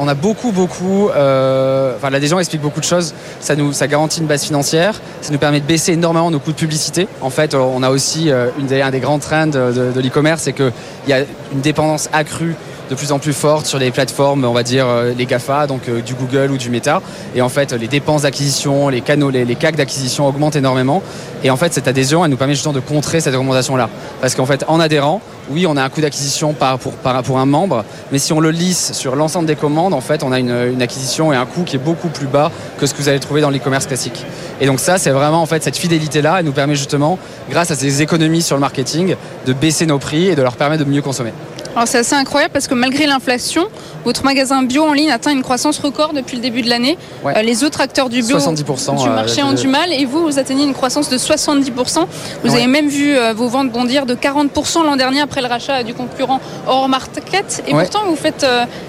on 0.00 0.08
a 0.08 0.14
beaucoup, 0.14 0.50
beaucoup. 0.50 1.08
Euh, 1.10 1.94
l'adhésion 2.10 2.40
explique 2.40 2.62
beaucoup 2.62 2.80
de 2.80 2.84
choses. 2.84 3.14
Ça 3.40 3.54
nous, 3.54 3.72
ça 3.72 3.86
garantit 3.86 4.20
une 4.20 4.26
base 4.26 4.44
financière, 4.44 5.00
ça 5.20 5.32
nous 5.32 5.38
permet 5.38 5.60
de 5.60 5.66
baisser 5.66 5.92
énormément 5.92 6.30
nos 6.30 6.40
coûts 6.40 6.52
de 6.52 6.56
publicité. 6.56 7.06
En 7.20 7.30
fait, 7.30 7.54
on 7.54 7.82
a 7.82 7.90
aussi 7.90 8.30
une 8.58 8.66
des, 8.66 8.82
un 8.82 8.90
des 8.90 9.00
grands 9.00 9.18
trends 9.18 9.46
de, 9.46 9.92
de 9.94 10.00
l'e-commerce, 10.00 10.42
c'est 10.42 10.52
qu'il 10.52 10.72
y 11.08 11.12
a 11.12 11.20
une 11.52 11.60
dépendance 11.60 12.08
accrue 12.12 12.56
de 12.90 12.94
plus 12.94 13.12
en 13.12 13.18
plus 13.18 13.32
forte 13.32 13.66
sur 13.66 13.78
les 13.78 13.90
plateformes, 13.90 14.44
on 14.44 14.52
va 14.52 14.62
dire 14.62 14.86
euh, 14.86 15.12
les 15.16 15.26
GAFA, 15.26 15.66
donc 15.66 15.88
euh, 15.88 16.00
du 16.00 16.14
Google 16.14 16.50
ou 16.50 16.58
du 16.58 16.70
Meta. 16.70 17.00
Et 17.34 17.42
en 17.42 17.48
fait, 17.48 17.72
les 17.72 17.88
dépenses 17.88 18.22
d'acquisition, 18.22 18.88
les 18.88 19.00
canaux, 19.00 19.30
les, 19.30 19.44
les 19.44 19.54
CAC 19.54 19.76
d'acquisition 19.76 20.26
augmentent 20.26 20.56
énormément. 20.56 21.02
Et 21.42 21.50
en 21.50 21.56
fait, 21.56 21.72
cette 21.72 21.88
adhésion, 21.88 22.24
elle 22.24 22.30
nous 22.30 22.36
permet 22.36 22.54
justement 22.54 22.74
de 22.74 22.80
contrer 22.80 23.20
cette 23.20 23.34
augmentation-là. 23.34 23.88
Parce 24.20 24.34
qu'en 24.34 24.46
fait, 24.46 24.64
en 24.68 24.80
adhérant, 24.80 25.20
oui, 25.50 25.66
on 25.66 25.76
a 25.76 25.82
un 25.82 25.88
coût 25.88 26.00
d'acquisition 26.00 26.54
pour, 26.54 27.38
un 27.38 27.46
membre, 27.46 27.84
mais 28.12 28.18
si 28.18 28.32
on 28.32 28.40
le 28.40 28.50
lisse 28.50 28.92
sur 28.92 29.14
l'ensemble 29.16 29.46
des 29.46 29.56
commandes, 29.56 29.92
en 29.92 30.00
fait, 30.00 30.22
on 30.22 30.32
a 30.32 30.38
une, 30.38 30.80
acquisition 30.80 31.32
et 31.32 31.36
un 31.36 31.46
coût 31.46 31.64
qui 31.64 31.76
est 31.76 31.78
beaucoup 31.78 32.08
plus 32.08 32.26
bas 32.26 32.50
que 32.78 32.86
ce 32.86 32.94
que 32.94 32.98
vous 33.02 33.08
allez 33.08 33.20
trouver 33.20 33.40
dans 33.40 33.50
l'e-commerce 33.50 33.86
classique. 33.86 34.24
Et 34.60 34.66
donc 34.66 34.80
ça, 34.80 34.98
c'est 34.98 35.10
vraiment 35.10 35.42
en 35.42 35.46
fait 35.46 35.62
cette 35.62 35.76
fidélité-là, 35.76 36.36
elle 36.38 36.46
nous 36.46 36.52
permet 36.52 36.76
justement, 36.76 37.18
grâce 37.50 37.70
à 37.70 37.76
ces 37.76 38.02
économies 38.02 38.42
sur 38.42 38.56
le 38.56 38.60
marketing, 38.60 39.16
de 39.46 39.52
baisser 39.52 39.86
nos 39.86 39.98
prix 39.98 40.28
et 40.28 40.34
de 40.34 40.42
leur 40.42 40.56
permettre 40.56 40.84
de 40.84 40.90
mieux 40.90 41.02
consommer. 41.02 41.32
Alors 41.74 41.88
c'est 41.88 41.98
assez 41.98 42.14
incroyable 42.14 42.52
parce 42.52 42.68
que 42.68 42.74
malgré 42.74 43.06
l'inflation, 43.06 43.66
votre 44.04 44.24
magasin 44.24 44.62
bio 44.62 44.84
en 44.84 44.92
ligne 44.92 45.10
atteint 45.10 45.32
une 45.32 45.42
croissance 45.42 45.78
record 45.78 46.12
depuis 46.12 46.36
le 46.36 46.42
début 46.42 46.62
de 46.62 46.68
l'année. 46.68 46.96
Euh, 47.24 47.42
les 47.42 47.64
autres 47.64 47.80
acteurs 47.80 48.08
du 48.08 48.22
bio 48.22 48.38
du 48.38 48.44
euh, 48.44 49.14
marché 49.14 49.42
ont 49.42 49.54
du 49.54 49.66
mal 49.66 49.92
et 49.92 50.04
vous, 50.04 50.22
vous 50.22 50.38
atteignez 50.38 50.64
une 50.64 50.74
croissance 50.74 51.08
de 51.08 51.18
70%. 51.18 52.06
Vous 52.44 52.54
avez 52.54 52.66
même 52.66 52.88
vu 52.88 53.16
euh, 53.16 53.32
vos 53.32 53.48
ventes 53.48 53.70
bondir 53.70 54.06
de 54.06 54.14
40% 54.14 54.84
l'an 54.84 54.96
dernier 54.96 55.20
après 55.20 55.40
le 55.40 55.48
rachat 55.48 55.82
du 55.82 55.94
concurrent 55.94 56.40
Hors 56.66 56.88
Market. 56.88 57.64
Et 57.66 57.72
pourtant, 57.72 58.04
vous 58.06 58.16
faites 58.16 58.46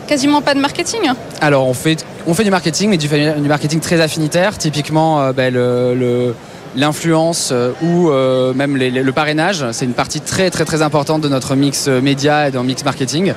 quasiment 0.08 0.42
pas 0.42 0.54
de 0.54 0.60
marketing. 0.60 1.02
Alors 1.42 1.68
on 1.68 1.74
fait, 1.74 2.06
on 2.28 2.34
fait 2.34 2.44
du 2.44 2.52
marketing, 2.52 2.90
mais 2.90 2.98
du, 2.98 3.10
marketing 3.48 3.80
très 3.80 4.00
affinitaire. 4.00 4.58
Typiquement, 4.58 5.32
ben, 5.32 5.54
le 5.54 6.36
l'influence 6.76 7.50
euh, 7.52 7.72
ou 7.82 8.10
euh, 8.10 8.54
même 8.54 8.76
le 8.78 9.12
parrainage, 9.12 9.66
c'est 9.72 9.86
une 9.86 9.94
partie 9.94 10.22
très 10.22 10.50
très 10.50 10.66
très 10.66 10.82
importante 10.82 11.22
de 11.22 11.30
notre 11.30 11.56
mix 11.56 11.88
euh, 11.88 12.02
média 12.02 12.48
et 12.48 12.52
de 12.52 12.56
notre 12.56 12.68
mix 12.68 12.84
marketing. 12.84 13.34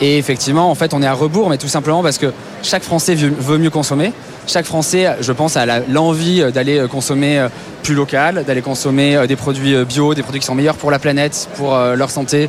Et 0.00 0.16
effectivement, 0.16 0.70
en 0.70 0.74
fait, 0.74 0.94
on 0.94 1.02
est 1.02 1.06
à 1.06 1.12
rebours, 1.12 1.50
mais 1.50 1.58
tout 1.58 1.68
simplement 1.68 2.02
parce 2.02 2.16
que 2.16 2.32
chaque 2.62 2.82
Français 2.82 3.14
veut 3.14 3.58
mieux 3.58 3.70
consommer. 3.70 4.12
Chaque 4.46 4.64
Français, 4.64 5.16
je 5.20 5.32
pense, 5.32 5.58
a 5.58 5.80
l'envie 5.80 6.42
d'aller 6.52 6.86
consommer 6.90 7.46
plus 7.82 7.94
local, 7.94 8.44
d'aller 8.46 8.62
consommer 8.62 9.26
des 9.28 9.36
produits 9.36 9.84
bio, 9.84 10.14
des 10.14 10.22
produits 10.22 10.40
qui 10.40 10.46
sont 10.46 10.54
meilleurs 10.54 10.76
pour 10.76 10.90
la 10.90 10.98
planète, 10.98 11.50
pour 11.56 11.76
leur 11.76 12.08
santé 12.08 12.48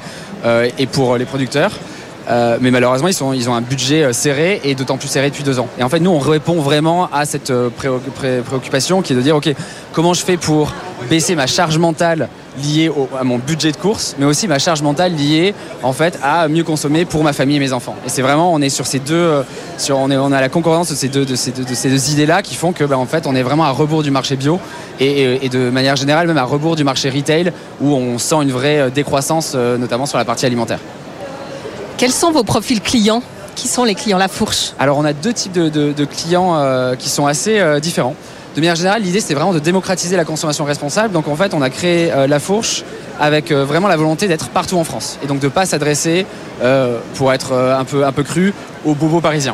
et 0.77 0.87
pour 0.87 1.17
les 1.17 1.25
producteurs. 1.25 1.71
Euh, 2.29 2.57
mais 2.61 2.71
malheureusement, 2.71 3.07
ils, 3.07 3.49
ont 3.49 3.53
un 3.53 3.61
budget 3.61 4.03
euh, 4.03 4.13
serré 4.13 4.61
et 4.63 4.75
d'autant 4.75 4.97
plus 4.97 5.07
serré 5.07 5.29
depuis 5.29 5.43
deux 5.43 5.59
ans. 5.59 5.67
Et 5.79 5.83
en 5.83 5.89
fait, 5.89 5.99
nous, 5.99 6.11
on 6.11 6.19
répond 6.19 6.61
vraiment 6.61 7.09
à 7.11 7.25
cette 7.25 7.49
euh, 7.49 7.69
préoccupation 7.69 9.01
qui 9.01 9.13
est 9.13 9.15
de 9.15 9.21
dire, 9.21 9.35
OK, 9.35 9.49
comment 9.91 10.13
je 10.13 10.23
fais 10.23 10.37
pour 10.37 10.73
baisser 11.09 11.35
ma 11.35 11.47
charge 11.47 11.77
mentale 11.79 12.29
liée 12.63 12.91
à 13.19 13.23
mon 13.23 13.37
budget 13.37 13.71
de 13.71 13.77
course, 13.77 14.15
mais 14.19 14.25
aussi 14.25 14.47
ma 14.47 14.59
charge 14.59 14.81
mentale 14.81 15.13
liée 15.15 15.55
en 15.83 15.93
fait 15.93 16.19
à 16.21 16.49
mieux 16.49 16.65
consommer 16.65 17.05
pour 17.05 17.23
ma 17.23 17.31
famille 17.31 17.55
et 17.55 17.59
mes 17.61 17.73
enfants. 17.73 17.95
Et 18.05 18.09
c'est 18.09 18.21
vraiment, 18.21 18.53
on 18.53 18.61
est 18.61 18.69
sur 18.69 18.85
ces 18.85 18.99
deux, 18.99 19.41
sur, 19.77 19.97
on, 19.97 20.09
a 20.09 20.41
la 20.41 20.49
concordance 20.49 20.89
de 20.89 20.95
ces 20.95 21.07
deux, 21.07 21.25
de 21.25 22.11
idées-là 22.11 22.41
qui 22.41 22.55
font 22.55 22.73
que, 22.73 22.83
ben, 22.83 22.97
en 22.97 23.05
fait, 23.05 23.25
on 23.25 23.35
est 23.35 23.41
vraiment 23.41 23.63
à 23.63 23.71
rebours 23.71 24.03
du 24.03 24.11
marché 24.11 24.35
bio 24.35 24.59
et, 24.99 25.47
de 25.47 25.69
manière 25.69 25.95
générale 25.95 26.27
même 26.27 26.37
à 26.37 26.43
rebours 26.43 26.75
du 26.75 26.83
marché 26.83 27.09
retail 27.09 27.53
où 27.79 27.93
on 27.93 28.19
sent 28.19 28.35
une 28.41 28.51
vraie 28.51 28.91
décroissance, 28.91 29.55
notamment 29.55 30.05
sur 30.05 30.17
la 30.17 30.25
partie 30.25 30.45
alimentaire. 30.45 30.79
Quels 32.01 32.11
sont 32.11 32.31
vos 32.31 32.43
profils 32.43 32.81
clients? 32.81 33.21
Qui 33.53 33.67
sont 33.67 33.83
les 33.83 33.93
clients? 33.93 34.17
La 34.17 34.27
Fourche? 34.27 34.73
Alors 34.79 34.97
on 34.97 35.05
a 35.05 35.13
deux 35.13 35.33
types 35.33 35.53
de, 35.53 36.05
clients 36.05 36.55
euh, 36.55 36.95
qui 36.95 37.09
sont 37.09 37.27
assez 37.27 37.59
euh, 37.59 37.79
différents. 37.79 38.15
De 38.55 38.59
manière 38.59 38.75
générale, 38.75 39.03
l'idée 39.03 39.19
c'est 39.19 39.35
vraiment 39.35 39.53
de 39.53 39.59
démocratiser 39.59 40.17
la 40.17 40.25
consommation 40.25 40.65
responsable. 40.65 41.13
Donc 41.13 41.27
en 41.27 41.35
fait, 41.35 41.53
on 41.53 41.61
a 41.61 41.69
créé 41.69 42.11
euh, 42.11 42.25
La 42.25 42.39
Fourche 42.39 42.83
avec 43.19 43.51
vraiment 43.51 43.87
la 43.87 43.97
volonté 43.97 44.27
d'être 44.27 44.49
partout 44.49 44.79
en 44.79 44.83
France 44.83 45.19
et 45.23 45.27
donc 45.27 45.41
de 45.41 45.45
ne 45.45 45.51
pas 45.51 45.67
s'adresser, 45.67 46.25
pour 47.13 47.31
être 47.33 47.53
un 47.53 47.85
peu, 47.85 48.03
un 48.03 48.11
peu 48.11 48.23
cru, 48.23 48.51
aux 48.83 48.95
bobos 48.95 49.21
parisiens. 49.21 49.53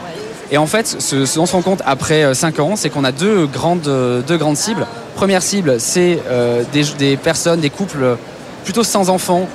Et 0.50 0.58
en 0.58 0.68
fait, 0.68 0.88
ce, 0.88 1.36
dont 1.36 1.44
on 1.44 1.46
se 1.48 1.52
rend 1.52 1.62
compte 1.62 1.82
après 1.86 2.34
5 2.34 2.62
ans, 2.62 2.78
c'est 2.78 2.90
qu'on 2.90 3.04
a 3.04 3.12
deux 3.12 3.46
grandes, 3.46 3.90
cibles. 4.56 4.88
Première 5.16 5.42
cible, 5.42 5.82
c'est 5.82 6.20
des, 6.72 7.18
personnes, 7.18 7.60
des 7.60 7.70
couples 7.70 8.16
plutôt 8.64 8.86
sans 8.86 9.10
enfants, 9.10 9.50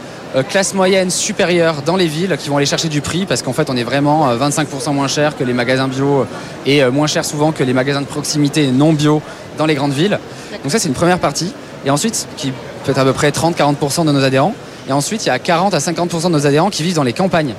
classe 0.49 0.73
moyenne 0.75 1.11
supérieure 1.11 1.83
dans 1.83 1.97
les 1.97 2.07
villes 2.07 2.37
qui 2.39 2.49
vont 2.49 2.57
aller 2.57 2.67
chercher 2.67 2.89
du 2.89 3.01
prix 3.01 3.27
parce 3.27 3.43
qu'en 3.43 3.53
fait 3.53 3.69
on 3.69 3.77
est 3.77 3.85
vraiment 3.85 4.35
25% 4.35 4.93
moins 4.93 5.09
cher 5.09 5.37
que 5.37 5.45
les 5.45 5.53
magasins 5.53 5.89
bio 5.89 6.27
et 6.65 6.85
moins 6.87 7.07
cher 7.07 7.25
souvent 7.25 7.53
que 7.53 7.63
les 7.63 7.75
magasins 7.75 8.01
de 8.01 8.07
proximité 8.07 8.69
non 8.69 8.95
bio 8.95 9.21
dans 9.59 9.67
les 9.67 9.75
grandes 9.75 9.93
villes. 9.93 10.19
Donc 10.63 10.73
ça 10.73 10.79
c'est 10.79 10.89
une 10.89 10.95
première 10.95 11.19
partie. 11.19 11.53
Et 11.85 11.91
ensuite, 11.91 12.27
qui 12.37 12.53
peut 12.85 12.93
être 12.93 12.99
à 12.99 13.05
peu 13.05 13.13
près 13.13 13.31
30-40% 13.31 14.07
de 14.07 14.13
nos 14.13 14.23
adhérents. 14.23 14.55
Et 14.89 14.93
ensuite, 14.93 15.25
il 15.25 15.29
y 15.29 15.31
a 15.31 15.39
40 15.39 15.75
à 15.75 15.79
50% 15.79 16.25
de 16.25 16.29
nos 16.29 16.47
adhérents 16.47 16.71
qui 16.71 16.83
vivent 16.83 16.95
dans 16.95 17.03
les 17.03 17.13
campagnes. 17.13 17.55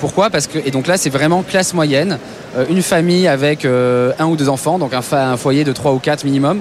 Pourquoi? 0.00 0.30
Parce 0.30 0.46
que 0.46 0.58
et 0.64 0.70
donc 0.70 0.86
là 0.86 0.96
c'est 0.96 1.10
vraiment 1.10 1.42
classe 1.42 1.72
moyenne, 1.72 2.18
une 2.68 2.82
famille 2.82 3.28
avec 3.28 3.64
un 3.64 4.26
ou 4.26 4.36
deux 4.36 4.48
enfants, 4.48 4.78
donc 4.78 4.92
un, 4.94 5.36
foyer 5.36 5.64
de 5.64 5.72
3 5.72 5.92
ou 5.92 5.98
4 5.98 6.24
minimum, 6.24 6.60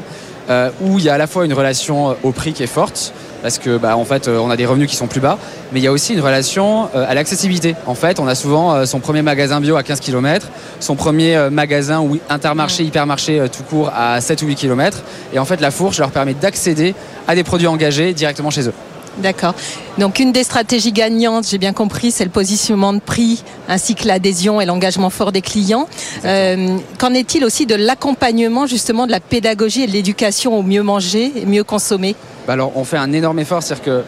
euh, 0.49 0.69
où 0.81 0.99
il 0.99 1.05
y 1.05 1.09
a 1.09 1.15
à 1.15 1.17
la 1.17 1.25
fois 1.25 1.43
une 1.43 1.53
relation 1.53 2.11
euh, 2.11 2.13
au 2.21 2.31
prix 2.31 2.53
qui 2.53 2.61
est 2.61 2.67
forte, 2.67 3.13
parce 3.45 3.59
que 3.59 3.77
bah, 3.77 3.95
en 3.95 4.05
fait 4.05 4.27
euh, 4.27 4.39
on 4.39 4.49
a 4.49 4.57
des 4.57 4.65
revenus 4.65 4.89
qui 4.89 4.95
sont 4.95 5.05
plus 5.05 5.19
bas, 5.19 5.37
mais 5.71 5.79
il 5.79 5.83
y 5.83 5.87
a 5.87 5.91
aussi 5.91 6.15
une 6.15 6.19
relation 6.19 6.89
à 6.95 7.13
l'accessibilité. 7.13 7.75
En 7.85 7.93
fait, 7.93 8.19
on 8.19 8.27
a 8.27 8.33
souvent 8.33 8.87
son 8.87 8.99
premier 8.99 9.21
magasin 9.21 9.61
bio 9.61 9.75
à 9.75 9.83
15 9.83 9.99
km, 9.99 10.47
son 10.79 10.95
premier 10.95 11.51
magasin 11.51 12.01
ou 12.01 12.17
intermarché, 12.27 12.83
hypermarché 12.83 13.45
tout 13.55 13.61
court 13.61 13.91
à 13.95 14.19
7 14.19 14.41
ou 14.41 14.47
8 14.47 14.55
km, 14.55 15.03
et 15.31 15.37
en 15.37 15.45
fait 15.45 15.61
la 15.61 15.69
fourche 15.69 15.99
leur 15.99 16.09
permet 16.09 16.33
d'accéder 16.33 16.95
à 17.27 17.35
des 17.35 17.43
produits 17.43 17.67
engagés 17.67 18.13
directement 18.13 18.49
chez 18.49 18.67
eux. 18.67 18.73
D'accord. 19.17 19.55
Donc 19.97 20.19
une 20.19 20.31
des 20.31 20.43
stratégies 20.43 20.91
gagnantes, 20.91 21.47
j'ai 21.49 21.57
bien 21.57 21.73
compris, 21.73 22.11
c'est 22.11 22.25
le 22.25 22.29
positionnement 22.29 22.93
de 22.93 22.99
prix 22.99 23.43
ainsi 23.69 23.95
que 23.95 24.07
l'adhésion 24.07 24.59
et 24.59 24.65
l'engagement 24.65 25.09
fort 25.09 25.31
des 25.31 25.41
clients. 25.41 25.87
Euh, 26.25 26.77
qu'en 26.99 27.13
est-il 27.13 27.45
aussi 27.45 27.65
de 27.65 27.75
l'accompagnement 27.75 28.67
justement 28.67 29.05
de 29.05 29.11
la 29.11 29.21
pédagogie 29.21 29.83
et 29.83 29.87
de 29.87 29.93
l'éducation 29.93 30.57
au 30.57 30.63
mieux 30.63 30.83
manger 30.83 31.31
et 31.35 31.45
mieux 31.45 31.63
consommer? 31.63 32.15
Bah 32.45 32.53
alors 32.53 32.73
on 32.75 32.83
fait 32.83 32.97
un 32.97 33.11
énorme 33.13 33.39
effort, 33.39 33.63
c'est-à-dire 33.63 33.85
que 33.85 34.03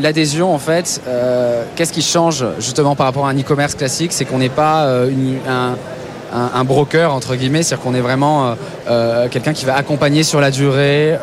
l'adhésion 0.00 0.52
en 0.52 0.58
fait, 0.58 1.00
euh, 1.06 1.64
qu'est-ce 1.76 1.92
qui 1.92 2.02
change 2.02 2.44
justement 2.58 2.96
par 2.96 3.06
rapport 3.06 3.26
à 3.26 3.30
un 3.30 3.38
e-commerce 3.38 3.74
classique, 3.74 4.12
c'est 4.12 4.24
qu'on 4.24 4.38
n'est 4.38 4.48
pas 4.48 4.86
euh, 4.86 5.10
un, 5.46 5.76
broker 6.64 7.12
entre 7.12 7.36
guillemets, 7.36 7.62
c'est-à-dire 7.62 7.84
qu'on 7.84 7.94
est 7.94 8.00
vraiment 8.00 8.56
quelqu'un 9.30 9.52
qui 9.52 9.64
va 9.64 9.76
accompagner 9.76 10.22
sur 10.22 10.40
la 10.40 10.50
durée 10.50 11.18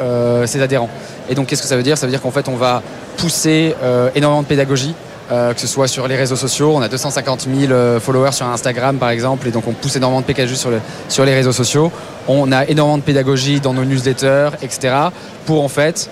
ses 0.45 0.62
adhérents. 0.62 0.89
Et 1.30 1.36
donc 1.36 1.48
qu'est-ce 1.48 1.62
que 1.62 1.67
ça 1.67 1.78
veut 1.78 1.84
dire? 1.84 1.98
Ça 1.98 2.06
veut 2.08 2.12
dire 2.12 2.22
qu'en 2.22 2.32
fait 2.32 2.48
on 2.48 2.56
va 2.56 2.82
pousser 3.19 3.76
euh, 3.84 4.10
énormément 4.15 4.41
de 4.41 4.48
pédagogie. 4.48 4.95
Euh, 5.32 5.54
que 5.54 5.62
ce 5.62 5.67
soit 5.67 5.88
sur 5.88 6.08
les 6.08 6.15
réseaux 6.15 6.36
sociaux, 6.36 6.72
on 6.76 6.82
a 6.82 6.88
250 6.88 7.41
000 7.56 7.72
euh, 7.72 8.00
followers 8.00 8.32
sur 8.32 8.48
Instagram 8.48 8.98
par 8.98 9.12
exemple, 9.12 9.48
et 9.48 9.52
donc 9.52 9.67
on 9.67 9.74
pousse 9.74 9.95
énormément 9.95 10.22
de 10.22 10.26
pédagogie 10.26 10.58
sur, 10.58 11.24
les 11.24 11.36
réseaux 11.36 11.52
sociaux. 11.52 11.91
On 12.28 12.52
a 12.52 12.65
énormément 12.65 12.98
de 12.98 13.04
pédagogie 13.04 13.60
dans 13.60 13.76
nos 13.76 13.86
newsletters, 13.86 14.50
etc., 14.63 14.95
pour 15.45 15.63
en 15.63 15.67
fait 15.67 16.10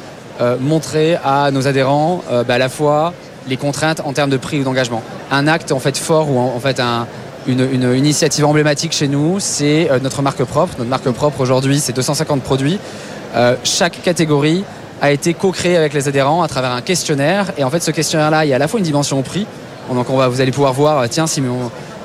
montrer 0.59 1.17
à 1.25 1.49
nos 1.49 1.67
adhérents 1.67 2.21
bah, 2.29 2.53
à 2.53 2.57
la 2.59 2.69
fois 2.69 3.11
les 3.47 3.57
contraintes 3.57 4.01
en 4.05 4.13
termes 4.13 4.29
de 4.29 4.37
prix 4.37 4.59
ou 4.59 4.63
d'engagement. 4.63 5.01
Un 5.31 5.47
acte 5.47 5.71
en 5.71 5.79
fait 5.79 5.97
fort 5.97 6.29
ou 6.29 6.37
en, 6.37 6.59
fait 6.59 6.79
une, 7.47 7.95
initiative 7.95 8.45
emblématique 8.45 8.91
chez 8.91 9.07
nous, 9.07 9.39
c'est 9.39 9.89
notre 10.01 10.21
marque 10.21 10.43
propre. 10.43 10.73
Notre 10.77 10.89
marque 10.89 11.09
propre 11.11 11.41
aujourd'hui, 11.41 11.79
c'est 11.79 11.93
250 11.93 12.41
produits. 12.41 12.79
chaque 13.63 14.01
catégorie 14.01 14.63
a 15.01 15.11
été 15.11 15.33
co-créé 15.33 15.77
avec 15.77 15.93
les 15.93 16.07
adhérents 16.07 16.41
à 16.41 16.47
travers 16.47 16.71
un 16.71 16.81
questionnaire. 16.81 17.51
Et 17.57 17.63
en 17.63 17.69
fait, 17.69 17.81
ce 17.81 17.91
questionnaire-là, 17.91 18.45
il 18.45 18.49
y 18.49 18.53
a 18.53 18.55
à 18.55 18.59
la 18.59 18.67
fois 18.67 18.79
une 18.79 18.85
dimension 18.85 19.19
au 19.19 19.21
prix. 19.21 19.45
Donc, 19.93 20.09
on 20.09 20.17
va, 20.17 20.27
vous 20.27 20.41
allez 20.41 20.51
pouvoir 20.51 20.73
voir, 20.73 21.07
tiens, 21.09 21.27
si, 21.27 21.41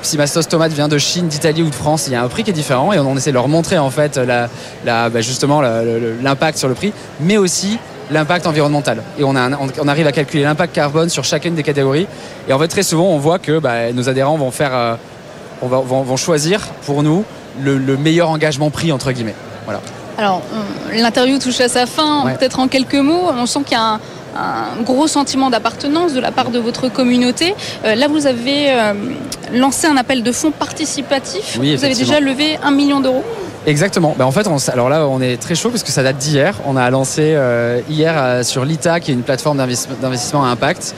si 0.02 0.16
ma 0.16 0.26
sauce 0.26 0.48
tomate 0.48 0.72
vient 0.72 0.88
de 0.88 0.98
Chine, 0.98 1.26
d'Italie 1.26 1.62
ou 1.62 1.70
de 1.70 1.74
France, 1.74 2.04
il 2.06 2.12
y 2.12 2.16
a 2.16 2.22
un 2.22 2.28
prix 2.28 2.44
qui 2.44 2.50
est 2.50 2.54
différent. 2.54 2.92
Et 2.92 2.98
on, 2.98 3.16
essaie 3.16 3.30
de 3.30 3.34
leur 3.34 3.48
montrer, 3.48 3.78
en 3.78 3.90
fait, 3.90 4.18
la, 4.18 4.48
bah, 4.84 5.20
justement, 5.20 5.60
l'impact 5.60 6.58
sur 6.58 6.68
le 6.68 6.74
prix, 6.74 6.92
mais 7.20 7.38
aussi 7.38 7.78
l'impact 8.10 8.46
environnemental. 8.46 9.02
Et 9.18 9.24
on, 9.24 9.34
arrive 9.34 10.06
à 10.06 10.12
calculer 10.12 10.42
l'impact 10.44 10.74
carbone 10.74 11.08
sur 11.08 11.24
chacune 11.24 11.54
des 11.54 11.62
catégories. 11.62 12.06
Et 12.48 12.52
en 12.52 12.58
fait, 12.58 12.68
très 12.68 12.82
souvent, 12.82 13.06
on 13.06 13.18
voit 13.18 13.38
que 13.38 13.58
bah, 13.58 13.92
nos 13.92 14.08
adhérents 14.08 14.36
vont 14.36 14.50
faire, 14.50 14.74
euh, 14.74 14.94
on 15.62 15.68
va, 15.68 15.78
vont, 15.80 16.16
choisir 16.16 16.60
pour 16.86 17.02
nous 17.02 17.24
le, 17.60 17.78
le 17.78 17.96
meilleur 17.96 18.30
engagement 18.30 18.70
prix, 18.70 18.92
entre 18.92 19.12
guillemets. 19.12 19.34
Voilà. 19.64 19.80
Alors, 20.18 20.42
l'interview 20.94 21.38
touche 21.38 21.60
à 21.60 21.68
sa 21.68 21.86
fin. 21.86 22.24
Peut-être 22.38 22.60
en 22.60 22.68
quelques 22.68 22.94
mots, 22.94 23.30
on 23.34 23.46
sent 23.46 23.60
qu'il 23.64 23.76
y 23.76 23.80
a 23.80 23.98
un, 24.36 24.82
gros 24.82 25.06
sentiment 25.06 25.50
d'appartenance 25.50 26.12
de 26.12 26.20
la 26.20 26.32
part 26.32 26.50
de 26.50 26.58
votre 26.58 26.88
communauté. 26.88 27.54
Euh, 27.84 27.94
là, 27.94 28.08
vous 28.08 28.26
avez 28.26 28.70
euh, 28.70 28.92
lancé 29.52 29.86
un 29.86 29.96
appel 29.96 30.22
de 30.22 30.32
fonds 30.32 30.50
participatif. 30.50 31.58
vous 31.58 31.84
avez 31.84 31.94
déjà 31.94 32.20
levé 32.20 32.58
un 32.62 32.70
million 32.70 33.00
d'euros. 33.00 33.24
Exactement. 33.66 34.14
Ben, 34.18 34.24
en 34.24 34.32
fait, 34.32 34.46
alors 34.68 34.88
là, 34.88 35.06
on 35.06 35.20
est 35.20 35.36
très 35.36 35.54
chaud 35.54 35.70
parce 35.70 35.82
que 35.82 35.90
ça 35.92 36.02
date 36.02 36.18
d'hier. 36.18 36.56
On 36.66 36.76
a 36.76 36.90
lancé 36.90 37.32
euh, 37.34 37.80
hier 37.88 38.44
sur 38.44 38.64
l'ITA, 38.64 39.00
qui 39.00 39.12
est 39.12 39.14
une 39.14 39.22
plateforme 39.22 39.58
d'investissement 39.58 40.44
à 40.44 40.48
impact. 40.48 40.94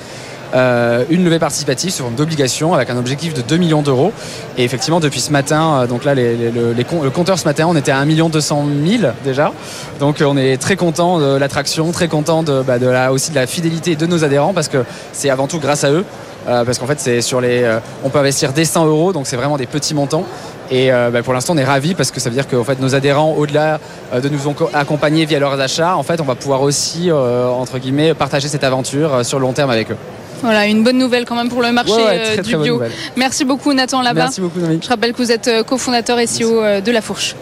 Euh, 0.55 1.05
une 1.11 1.25
levée 1.25 1.41
participative 1.41 1.91
sur 1.91 2.09
une 2.09 2.21
obligation 2.21 2.75
avec 2.75 2.89
un 2.89 2.97
objectif 2.97 3.35
de 3.35 3.43
2 3.43 3.57
millions 3.57 3.83
d'euros. 3.83 4.13
Et 4.57 4.63
effectivement, 4.63 5.01
depuis 5.01 5.21
ce 5.21 5.33
matin, 5.33 5.81
euh, 5.83 5.87
donc 5.87 6.05
là, 6.05 6.15
le 6.15 7.11
compteur 7.11 7.39
ce 7.39 7.45
matin, 7.45 7.67
on 7.69 7.75
était 7.75 7.91
à 7.91 7.99
1 7.99 8.05
million 8.05 8.29
200 8.29 8.65
000 8.87 9.13
déjà. 9.25 9.53
Donc 9.99 10.23
on 10.25 10.37
est 10.37 10.57
très 10.57 10.77
content 10.77 11.19
de 11.19 11.37
l'attraction, 11.37 11.91
très 11.91 12.09
content 12.09 12.45
bah, 12.45 12.79
de 12.79 12.87
la, 12.87 13.13
aussi 13.13 13.31
de 13.31 13.37
la 13.37 13.47
fidélité 13.47 13.97
de 13.97 14.07
nos 14.07 14.23
adhérents 14.23 14.55
parce 14.55 14.69
que 14.69 14.85
c'est 15.13 15.31
avant 15.31 15.49
tout 15.49 15.59
grâce 15.59 15.83
à 15.83 15.91
eux. 15.91 16.05
Euh, 16.47 16.65
parce 16.65 16.79
qu'en 16.79 16.87
fait, 16.87 17.01
c'est 17.01 17.23
sur 17.23 17.41
les, 17.41 17.79
on 18.05 18.11
peut 18.11 18.19
investir 18.19 18.53
des 18.53 18.67
100 18.67 18.87
euros, 18.87 19.13
donc 19.13 19.27
c'est 19.27 19.37
vraiment 19.37 19.57
des 19.57 19.67
petits 19.67 19.95
montants. 19.95 20.25
Et 20.71 20.91
bah, 20.91 21.23
pour 21.23 21.35
l'instant, 21.35 21.55
on 21.55 21.59
est 21.59 21.65
ravis 21.65 21.95
parce 21.95 22.11
que 22.11 22.21
ça 22.21 22.31
veut 22.31 22.35
dire 22.35 22.47
que 22.49 22.63
fait, 22.63 22.81
nos 22.81 22.95
adhérents, 22.95 23.35
au-delà 23.37 23.81
de 24.15 24.29
nous 24.29 24.41
accompagner 24.73 25.25
via 25.25 25.39
leurs 25.39 25.61
achats, 25.61 25.97
en 25.97 26.03
fait, 26.03 26.21
on 26.21 26.25
va 26.25 26.35
pouvoir 26.35 26.63
aussi, 26.63 27.11
entre 27.13 27.79
guillemets, 27.79 28.15
partager 28.15 28.49
cette 28.49 28.65
aventure 28.65 29.25
sur 29.25 29.39
le 29.39 29.43
long 29.47 29.53
terme 29.53 29.71
avec 29.71 29.91
eux. 29.91 29.97
Voilà, 30.45 30.67
une 30.67 30.85
bonne 30.85 30.99
nouvelle 30.99 31.25
quand 31.25 31.37
même 31.37 31.49
pour 31.49 31.63
le 31.63 31.73
marché 31.73 31.95
euh, 31.97 32.37
du 32.37 32.55
bio. 32.59 32.79
Merci 33.17 33.47
beaucoup 33.47 33.73
Nathan 33.73 34.03
Labat. 34.03 34.25
Merci 34.25 34.43
beaucoup 34.43 34.61
Je 34.61 34.89
rappelle 34.89 35.15
que 35.15 35.17
vous 35.17 35.33
êtes 35.33 35.49
euh, 35.49 35.63
cofondateur 35.63 36.19
et 36.19 36.27
CEO 36.27 36.63
euh, 36.63 36.83
de 36.83 36.93
La 36.93 37.01
Fourche. 37.01 37.35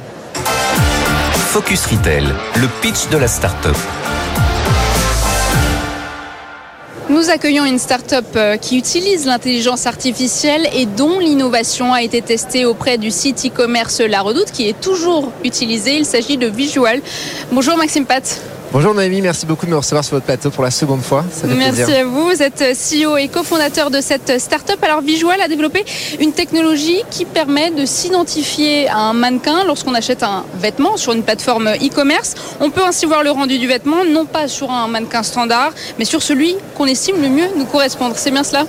Focus 1.34 1.84
Retail, 1.86 2.28
le 2.54 2.68
pitch 2.80 3.08
de 3.08 3.16
la 3.16 3.26
start-up. 3.26 3.76
Nous 7.10 7.28
accueillons 7.28 7.64
une 7.64 7.80
start-up 7.80 8.38
qui 8.60 8.78
utilise 8.78 9.26
l'intelligence 9.26 9.86
artificielle 9.86 10.68
et 10.72 10.86
dont 10.86 11.18
l'innovation 11.18 11.92
a 11.92 12.02
été 12.02 12.22
testée 12.22 12.64
auprès 12.64 12.98
du 12.98 13.10
site 13.10 13.44
e-commerce 13.44 14.00
La 14.00 14.20
Redoute 14.20 14.52
qui 14.52 14.68
est 14.68 14.80
toujours 14.80 15.32
utilisé. 15.44 15.96
Il 15.96 16.06
s'agit 16.06 16.36
de 16.36 16.46
Visual. 16.46 17.00
Bonjour 17.50 17.76
Maxime 17.76 18.06
Pat. 18.06 18.40
Bonjour 18.72 18.94
Noémie, 18.94 19.20
merci 19.20 19.44
beaucoup 19.44 19.66
de 19.66 19.70
me 19.70 19.76
recevoir 19.76 20.02
sur 20.02 20.14
votre 20.14 20.24
plateau 20.24 20.48
pour 20.48 20.64
la 20.64 20.70
seconde 20.70 21.02
fois. 21.02 21.26
merci 21.44 21.82
à 21.92 22.06
vous. 22.06 22.30
Vous 22.30 22.42
êtes 22.42 22.64
CEO 22.72 23.18
et 23.18 23.28
cofondateur 23.28 23.90
de 23.90 24.00
cette 24.00 24.40
start-up. 24.40 24.78
Alors 24.82 25.02
Visual 25.02 25.38
a 25.42 25.46
développé 25.46 25.84
une 26.20 26.32
technologie 26.32 27.02
qui 27.10 27.26
permet 27.26 27.70
de 27.70 27.84
s'identifier 27.84 28.88
à 28.88 28.96
un 28.96 29.12
mannequin 29.12 29.64
lorsqu'on 29.66 29.92
achète 29.94 30.22
un 30.22 30.46
vêtement 30.54 30.96
sur 30.96 31.12
une 31.12 31.22
plateforme 31.22 31.68
e-commerce. 31.68 32.34
On 32.60 32.70
peut 32.70 32.82
ainsi 32.82 33.04
voir 33.04 33.22
le 33.22 33.30
rendu 33.30 33.58
du 33.58 33.66
vêtement, 33.66 34.06
non 34.06 34.24
pas 34.24 34.48
sur 34.48 34.70
un 34.70 34.88
mannequin 34.88 35.22
standard, 35.22 35.72
mais 35.98 36.06
sur 36.06 36.22
celui 36.22 36.56
qu'on 36.74 36.86
estime 36.86 37.20
le 37.20 37.28
mieux 37.28 37.48
nous 37.54 37.66
correspondre. 37.66 38.14
C'est 38.16 38.30
bien 38.30 38.42
cela? 38.42 38.64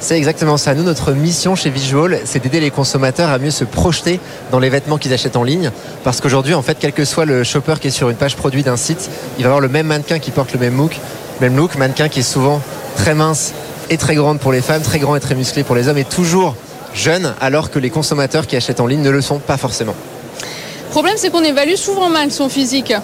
C'est 0.00 0.16
exactement 0.16 0.56
ça. 0.56 0.74
Nous, 0.74 0.82
notre 0.82 1.12
mission 1.12 1.54
chez 1.54 1.70
Visual, 1.70 2.18
c'est 2.24 2.42
d'aider 2.42 2.60
les 2.60 2.70
consommateurs 2.70 3.30
à 3.30 3.38
mieux 3.38 3.50
se 3.50 3.64
projeter 3.64 4.20
dans 4.50 4.58
les 4.58 4.68
vêtements 4.68 4.98
qu'ils 4.98 5.12
achètent 5.12 5.36
en 5.36 5.42
ligne. 5.42 5.70
Parce 6.02 6.20
qu'aujourd'hui, 6.20 6.54
en 6.54 6.62
fait, 6.62 6.76
quel 6.78 6.92
que 6.92 7.04
soit 7.04 7.24
le 7.24 7.44
shopper 7.44 7.74
qui 7.80 7.88
est 7.88 7.90
sur 7.90 8.10
une 8.10 8.16
page 8.16 8.36
produit 8.36 8.62
d'un 8.62 8.76
site, 8.76 9.08
il 9.38 9.44
va 9.44 9.50
avoir 9.50 9.60
le 9.60 9.68
même 9.68 9.86
mannequin 9.86 10.18
qui 10.18 10.30
porte 10.30 10.52
le 10.52 10.58
même 10.58 10.76
look, 10.76 10.96
même 11.40 11.56
look, 11.56 11.76
mannequin 11.76 12.08
qui 12.08 12.20
est 12.20 12.22
souvent 12.22 12.60
très 12.96 13.14
mince 13.14 13.52
et 13.90 13.96
très 13.96 14.14
grande 14.14 14.40
pour 14.40 14.52
les 14.52 14.60
femmes, 14.60 14.82
très 14.82 14.98
grand 14.98 15.16
et 15.16 15.20
très 15.20 15.34
musclé 15.34 15.64
pour 15.64 15.74
les 15.74 15.88
hommes, 15.88 15.98
et 15.98 16.04
toujours 16.04 16.54
jeune, 16.94 17.34
alors 17.40 17.70
que 17.70 17.78
les 17.78 17.90
consommateurs 17.90 18.46
qui 18.46 18.56
achètent 18.56 18.80
en 18.80 18.86
ligne 18.86 19.02
ne 19.02 19.10
le 19.10 19.20
sont 19.20 19.38
pas 19.38 19.56
forcément. 19.56 19.94
Le 20.40 20.90
problème, 20.90 21.14
c'est 21.16 21.30
qu'on 21.30 21.42
évalue 21.42 21.74
souvent 21.74 22.08
mal 22.08 22.30
son 22.30 22.48
physique. 22.48 22.94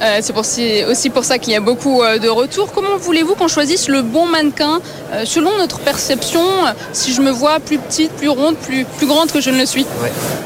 Euh, 0.00 0.20
c'est 0.42 0.84
aussi 0.84 1.10
pour 1.10 1.24
ça 1.24 1.38
qu'il 1.38 1.52
y 1.52 1.56
a 1.56 1.60
beaucoup 1.60 2.02
euh, 2.02 2.18
de 2.18 2.28
retours. 2.28 2.72
Comment 2.72 2.96
voulez-vous 2.98 3.34
qu'on 3.34 3.48
choisisse 3.48 3.88
le 3.88 4.02
bon 4.02 4.26
mannequin 4.26 4.80
euh, 5.12 5.24
selon 5.24 5.56
notre 5.58 5.78
perception 5.80 6.40
Si 6.92 7.12
je 7.12 7.20
me 7.20 7.30
vois 7.30 7.60
plus 7.60 7.78
petite, 7.78 8.12
plus 8.12 8.28
ronde, 8.28 8.56
plus, 8.56 8.86
grande 9.06 9.30
que 9.30 9.40
je 9.40 9.50
ne 9.50 9.58
le 9.58 9.66
suis? 9.66 9.86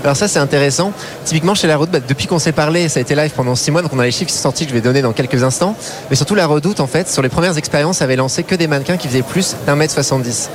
Alors 0.05 0.17
ça 0.17 0.29
c'est 0.29 0.39
intéressant. 0.39 0.93
Typiquement 1.25 1.55
chez 1.55 1.67
La 1.67 1.77
Redoute, 1.77 1.93
bah, 1.93 2.07
depuis 2.07 2.27
qu'on 2.27 2.39
s'est 2.39 2.53
parlé, 2.53 2.89
ça 2.89 2.99
a 2.99 3.03
été 3.03 3.15
live 3.15 3.31
pendant 3.31 3.55
six 3.55 3.71
mois, 3.71 3.83
donc 3.83 3.93
on 3.93 3.99
a 3.99 4.05
les 4.05 4.11
chiffres 4.11 4.31
qui 4.31 4.37
sont 4.37 4.43
sortis 4.43 4.65
que 4.65 4.71
je 4.71 4.75
vais 4.75 4.81
donner 4.81 5.03
dans 5.03 5.13
quelques 5.13 5.43
instants. 5.43 5.77
Mais 6.11 6.17
surtout 6.17 6.35
La 6.35 6.47
Redoute, 6.47 6.81
en 6.81 6.87
fait, 6.87 7.09
sur 7.09 7.23
les 7.23 7.29
premières 7.29 7.59
expériences, 7.59 8.03
avait 8.03 8.17
lancé 8.17 8.43
que 8.43 8.55
des 8.55 8.67
mannequins 8.67 8.97
qui 8.97 9.09
faisaient 9.09 9.23
plus 9.23 9.57
d'un 9.67 9.77
mètre 9.77 9.93
70. 9.93 10.51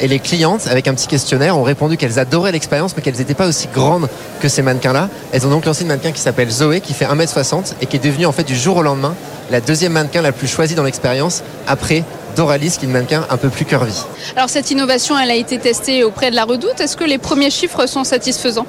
et 0.00 0.08
les 0.08 0.18
clientes, 0.18 0.66
avec 0.68 0.88
un 0.88 0.94
petit 0.94 1.06
questionnaire, 1.06 1.56
ont 1.58 1.62
répondu 1.62 1.96
qu'elles 1.96 2.18
adoraient 2.18 2.52
l'expérience, 2.52 2.94
mais 2.96 3.02
qu'elles 3.02 3.16
n'étaient 3.16 3.34
pas 3.34 3.46
aussi 3.46 3.68
grandes 3.72 4.08
que 4.40 4.48
ces 4.48 4.62
mannequins-là. 4.62 5.08
Elles 5.32 5.46
ont 5.46 5.50
donc 5.50 5.64
lancé 5.64 5.82
une 5.82 5.88
mannequin 5.88 6.12
qui 6.12 6.20
s'appelle 6.20 6.50
Zoé, 6.50 6.80
qui 6.80 6.94
fait 6.94 7.06
1m60 7.06 7.74
et 7.80 7.86
qui 7.86 7.96
est 7.96 8.04
devenue 8.04 8.21
en 8.26 8.32
fait 8.32 8.44
du 8.44 8.56
jour 8.56 8.76
au 8.76 8.82
lendemain 8.82 9.14
la 9.50 9.60
deuxième 9.60 9.92
mannequin 9.92 10.22
la 10.22 10.32
plus 10.32 10.48
choisie 10.48 10.74
dans 10.74 10.82
l'expérience 10.82 11.42
après 11.66 12.04
Doralis 12.36 12.76
qui 12.78 12.84
est 12.84 12.88
une 12.88 12.92
mannequin 12.92 13.26
un 13.28 13.36
peu 13.36 13.48
plus 13.48 13.64
curvy. 13.64 14.04
Alors 14.36 14.48
cette 14.48 14.70
innovation 14.70 15.18
elle 15.18 15.30
a 15.30 15.34
été 15.34 15.58
testée 15.58 16.04
auprès 16.04 16.30
de 16.30 16.36
la 16.36 16.44
Redoute. 16.44 16.80
Est-ce 16.80 16.96
que 16.96 17.04
les 17.04 17.18
premiers 17.18 17.50
chiffres 17.50 17.86
sont 17.86 18.04
satisfaisants? 18.04 18.66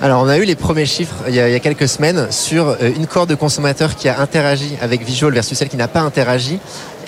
Alors 0.00 0.22
on 0.22 0.28
a 0.28 0.38
eu 0.38 0.44
les 0.44 0.54
premiers 0.54 0.86
chiffres 0.86 1.16
il 1.26 1.34
y 1.34 1.40
a, 1.40 1.58
quelques 1.58 1.88
semaines 1.88 2.28
sur 2.30 2.68
euh, 2.68 2.76
une 2.94 3.06
cohorte 3.06 3.30
de 3.30 3.34
consommateurs 3.34 3.96
qui 3.96 4.08
a 4.08 4.20
interagi 4.20 4.76
avec 4.80 5.02
Visual 5.02 5.32
versus 5.32 5.58
celle 5.58 5.68
qui 5.68 5.76
n'a 5.76 5.88
pas 5.88 6.00
interagi. 6.00 6.60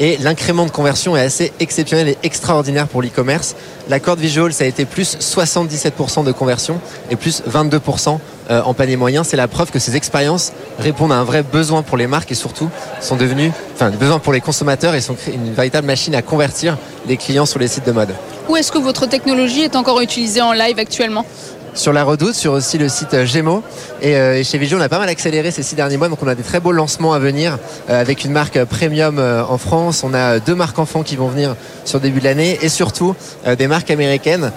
Et 0.03 0.17
l'incrément 0.17 0.65
de 0.65 0.71
conversion 0.71 1.15
est 1.15 1.21
assez 1.21 1.53
exceptionnel 1.61 2.09
et 2.09 2.19
extraordinaire 2.23 2.89
pour 2.89 3.03
l'e-commerce. 3.03 3.55
La 3.91 4.01
corde 4.01 4.19
visual, 4.19 4.51
ça 4.55 4.65
a 4.65 4.67
été 4.67 4.87
plus 4.87 5.19
77% 5.19 6.25
de 6.25 6.33
conversion 6.33 6.81
et 7.11 7.17
plus 7.17 7.43
22% 7.43 8.19
euh, 8.51 8.63
en 8.63 8.73
panier 8.73 8.97
moyen. 8.97 9.25
C'est 9.25 9.37
la 9.37 9.47
preuve 9.47 9.71
que 9.71 9.79
ces 9.79 9.97
expériences 9.97 10.53
répondent 10.79 11.13
à 11.13 11.17
un 11.17 11.25
vrai 11.25 11.43
besoin 11.43 11.83
pour 11.83 11.99
les 11.99 12.07
marques 12.07 12.33
et 12.33 12.35
surtout 12.35 12.71
sont 13.03 13.17
devenues, 13.17 13.53
enfin, 13.75 13.91
besoin 13.91 14.19
pour 14.19 14.33
les 14.33 14.41
consommateurs 14.41 14.95
et 14.95 15.03
sont 15.03 15.17
une 15.31 15.53
véritable 15.53 15.87
machine 15.87 16.15
à 16.15 16.23
convertir 16.23 16.79
les 17.07 17.19
clients 17.19 17.47
sur 17.47 17.59
les 17.59 17.69
sites 17.69 17.85
de 17.85 17.93
mode. 17.93 18.15
Où 18.49 18.57
est-ce 18.57 18.73
que 18.73 18.79
votre 18.79 19.05
technologie 19.05 19.63
est 19.63 19.77
encore 19.77 20.01
utilisée 20.01 20.41
en 20.41 20.53
live 20.53 20.79
actuellement? 20.79 21.27
Sur 21.74 21.92
la 21.92 22.04
Redoute, 22.04 22.35
sur 22.35 22.52
aussi 22.52 22.78
le 22.78 22.88
site 22.88 23.14
euh, 23.14 23.26
Gémeaux. 23.26 23.62
Euh, 24.04 24.35
et, 24.35 24.44
chez 24.44 24.59
Vigio, 24.59 24.78
on 24.78 24.80
a 24.80 24.88
pas 24.88 24.98
mal 24.98 25.09
accéléré 25.09 25.50
ces 25.50 25.62
six 25.62 25.74
derniers 25.74 25.96
mois, 25.96 26.09
donc 26.09 26.22
on 26.22 26.28
a 26.28 26.35
des 26.35 26.42
très 26.42 26.61
beaux 26.61 26.72
lancements 26.72 27.12
à 27.12 27.18
venir 27.18 27.59
euh, 27.88 28.00
avec 28.00 28.24
une 28.24 28.33
marque 28.33 28.62
premium 28.64 29.18
en 29.18 29.59
France. 29.59 30.02
On 30.04 30.14
a 30.14 30.38
deux 30.38 30.54
marques 30.54 30.78
enfants 30.78 31.02
qui 31.02 31.16
vont 31.16 31.28
venir 31.28 31.56
sur 31.85 32.00
début 32.00 32.20
de 32.20 32.24
l'année 32.24 32.59
et 32.62 32.68
surtout 32.68 33.14
des 33.59 33.66
marques 33.66 33.90
américaines. 33.90 34.52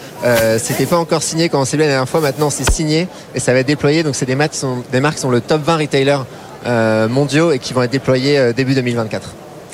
C'était 0.58 0.86
pas 0.86 0.97
encore 0.97 1.23
signé 1.23 1.49
quand 1.49 1.62
on 1.62 1.65
s'est 1.65 1.78
vu 1.78 1.84
la 1.84 1.89
dernière 1.89 2.10
fois, 2.10 2.21
maintenant 2.21 2.49
c'est 2.49 2.69
signé 2.69 3.08
et 3.36 3.39
ça 3.39 3.54
va 3.54 3.60
être 3.60 3.67
déployé. 3.67 4.04
Donc 4.04 4.15
c'est 4.15 4.26
des, 4.26 4.36
marques 4.36 4.52
qui 4.52 4.60
sont, 4.60 4.84
des 4.91 4.99
marques 4.99 5.15
qui 5.15 5.21
sont 5.21 5.30
le 5.30 5.41
top 5.41 5.62
20 5.63 5.78
retailers 5.78 6.26
mondiaux 7.10 7.52
et 7.52 7.60
qui 7.60 7.73
vont 7.73 7.84
être 7.84 7.91
déployés 7.91 8.54
début 8.54 8.76
2024 8.76 9.34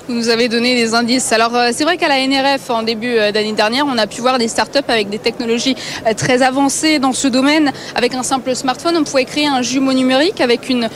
vous 0.09 0.15
nous 0.15 0.29
avez 0.29 0.49
donné 0.49 0.75
des 0.75 0.95
indices. 0.95 1.31
Alors 1.31 1.55
euh, 1.55 1.69
c'est 1.71 1.83
vrai 1.83 1.97
qu'à 1.97 2.07
la 2.07 2.25
NRF 2.25 2.71
en 2.71 2.81
début 2.81 3.15
euh, 3.15 3.31
d'année 3.31 3.53
dernière, 3.53 3.85
on 3.85 3.95
a 3.99 4.07
pu 4.07 4.21
voir 4.21 4.39
des 4.39 4.47
startups 4.47 4.79
avec 4.87 5.09
des 5.09 5.19
technologies 5.19 5.75
euh, 6.07 6.15
très 6.15 6.41
avancées 6.41 6.97
dans 6.97 7.13
ce 7.13 7.27
domaine. 7.27 7.71
Avec 7.93 8.15
un 8.15 8.23
simple 8.23 8.55
smartphone, 8.55 8.97
on 8.97 9.03
pouvait 9.03 9.25
créer 9.25 9.45
un 9.45 9.61
jumeau 9.61 9.93
numérique 9.93 10.41
avec 10.41 10.69
une 10.69 10.89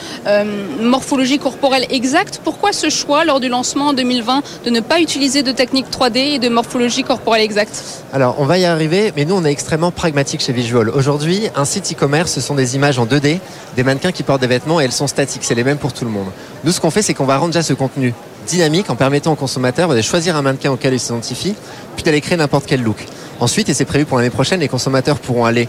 morphologie 0.80 1.38
corporelle 1.38 1.86
exacte. 1.90 2.40
Pourquoi 2.42 2.72
ce 2.72 2.90
choix 2.90 3.24
lors 3.24 3.38
du 3.38 3.48
lancement 3.48 3.88
en 3.88 3.92
2020 3.92 4.42
de 4.64 4.70
ne 4.70 4.80
pas 4.80 5.00
utiliser 5.00 5.44
de 5.44 5.52
technique 5.52 5.86
3D 5.90 6.16
et 6.34 6.38
de 6.40 6.48
morphologie 6.48 7.04
corporelle 7.04 7.42
exacte? 7.42 8.02
Alors 8.12 8.36
on 8.38 8.46
va 8.46 8.58
y 8.58 8.64
arriver, 8.64 9.12
mais 9.16 9.24
nous 9.24 9.36
on 9.36 9.44
est 9.44 9.52
extrêmement 9.52 9.92
pragmatique 9.92 10.40
chez 10.40 10.52
Visual. 10.52 10.88
Aujourd'hui, 10.88 11.48
un 11.54 11.64
site 11.64 11.92
e-commerce, 11.92 12.32
ce 12.32 12.40
sont 12.40 12.56
des 12.56 12.74
images 12.74 12.98
en 12.98 13.06
2D, 13.06 13.38
des 13.76 13.84
mannequins 13.84 14.12
qui 14.12 14.24
portent 14.24 14.40
des 14.40 14.48
vêtements 14.48 14.80
et 14.80 14.84
elles 14.84 14.92
sont 14.92 15.06
statiques. 15.06 15.44
C'est 15.44 15.54
les 15.54 15.64
mêmes 15.64 15.78
pour 15.78 15.92
tout 15.92 16.04
le 16.04 16.10
monde. 16.10 16.28
Nous 16.64 16.72
ce 16.72 16.80
qu'on 16.80 16.90
fait, 16.90 17.02
c'est 17.02 17.14
qu'on 17.14 17.26
va 17.26 17.36
rendre 17.36 17.52
déjà 17.52 17.62
ce 17.62 17.74
contenu 17.74 18.12
dynamique 18.46 18.90
en 18.90 18.96
permettant 18.96 19.32
aux 19.32 19.36
consommateurs 19.36 19.94
de 19.94 20.02
choisir 20.02 20.36
un 20.36 20.42
mannequin 20.42 20.70
auquel 20.70 20.94
ils 20.94 21.00
s'identifient, 21.00 21.54
puis 21.94 22.04
d'aller 22.04 22.20
créer 22.20 22.36
n'importe 22.36 22.66
quel 22.66 22.82
look. 22.82 23.04
Ensuite, 23.40 23.68
et 23.68 23.74
c'est 23.74 23.84
prévu 23.84 24.04
pour 24.04 24.18
l'année 24.18 24.30
prochaine, 24.30 24.60
les 24.60 24.68
consommateurs 24.68 25.18
pourront 25.18 25.44
aller 25.44 25.68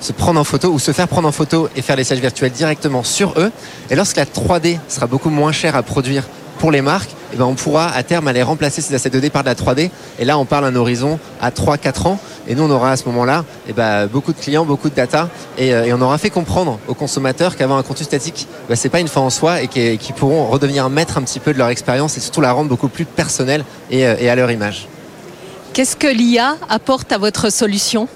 se 0.00 0.12
prendre 0.12 0.38
en 0.38 0.44
photo 0.44 0.68
ou 0.68 0.78
se 0.78 0.92
faire 0.92 1.08
prendre 1.08 1.28
en 1.28 1.32
photo 1.32 1.68
et 1.74 1.82
faire 1.82 1.96
les 1.96 2.04
sièges 2.04 2.20
virtuels 2.20 2.52
directement 2.52 3.02
sur 3.02 3.34
eux. 3.38 3.50
Et 3.90 3.96
lorsque 3.96 4.16
la 4.16 4.24
3D 4.24 4.78
sera 4.88 5.06
beaucoup 5.06 5.30
moins 5.30 5.52
chère 5.52 5.76
à 5.76 5.82
produire 5.82 6.24
pour 6.58 6.70
les 6.70 6.82
marques, 6.82 7.10
eh 7.32 7.36
ben 7.36 7.44
on 7.44 7.54
pourra 7.54 7.88
à 7.88 8.02
terme 8.02 8.28
aller 8.28 8.42
remplacer 8.42 8.80
ces 8.80 8.94
assets 8.94 9.10
2D 9.10 9.30
par 9.30 9.42
de 9.42 9.48
la 9.48 9.54
3D. 9.54 9.90
Et 10.18 10.24
là, 10.24 10.38
on 10.38 10.44
parle 10.44 10.64
d'un 10.64 10.76
horizon 10.76 11.18
à 11.40 11.50
3-4 11.50 12.08
ans. 12.08 12.18
Et 12.48 12.54
nous, 12.54 12.62
on 12.64 12.70
aura 12.70 12.92
à 12.92 12.96
ce 12.96 13.04
moment-là 13.06 13.44
eh 13.68 13.72
ben, 13.72 14.06
beaucoup 14.06 14.32
de 14.32 14.38
clients, 14.38 14.64
beaucoup 14.64 14.88
de 14.88 14.94
data. 14.94 15.28
Euh, 15.58 15.84
et, 15.84 15.92
on 15.92 16.00
aura 16.00 16.18
fait 16.18 16.30
comprendre 16.30 16.78
aux 16.86 16.94
consommateurs 16.94 17.56
qu'avoir 17.56 17.78
un 17.78 17.82
contenu 17.82 18.04
statique, 18.04 18.46
ben, 18.68 18.76
c'est 18.76 18.88
pas 18.88 19.00
une 19.00 19.08
fin 19.08 19.20
en 19.20 19.30
soi 19.30 19.62
et 19.62 19.68
qu'ils 19.68 20.14
pourront 20.14 20.46
redevenir 20.46 20.88
maîtres 20.88 21.18
un 21.18 21.22
petit 21.22 21.40
peu 21.40 21.52
de 21.52 21.58
leur 21.58 21.68
expérience 21.68 22.16
et 22.16 22.20
surtout 22.20 22.40
la 22.40 22.52
rendre 22.52 22.68
beaucoup 22.68 22.88
plus 22.88 23.04
personnelle 23.04 23.64
et, 23.90 24.06
euh, 24.06 24.16
et 24.18 24.30
à 24.30 24.34
leur 24.36 24.50
image. 24.50 24.88
Qu'est-ce 25.72 25.96
que 25.96 26.06
l'IA 26.06 26.56
apporte 26.68 27.12
à 27.12 27.18
votre 27.18 27.50
solution? 27.50 28.08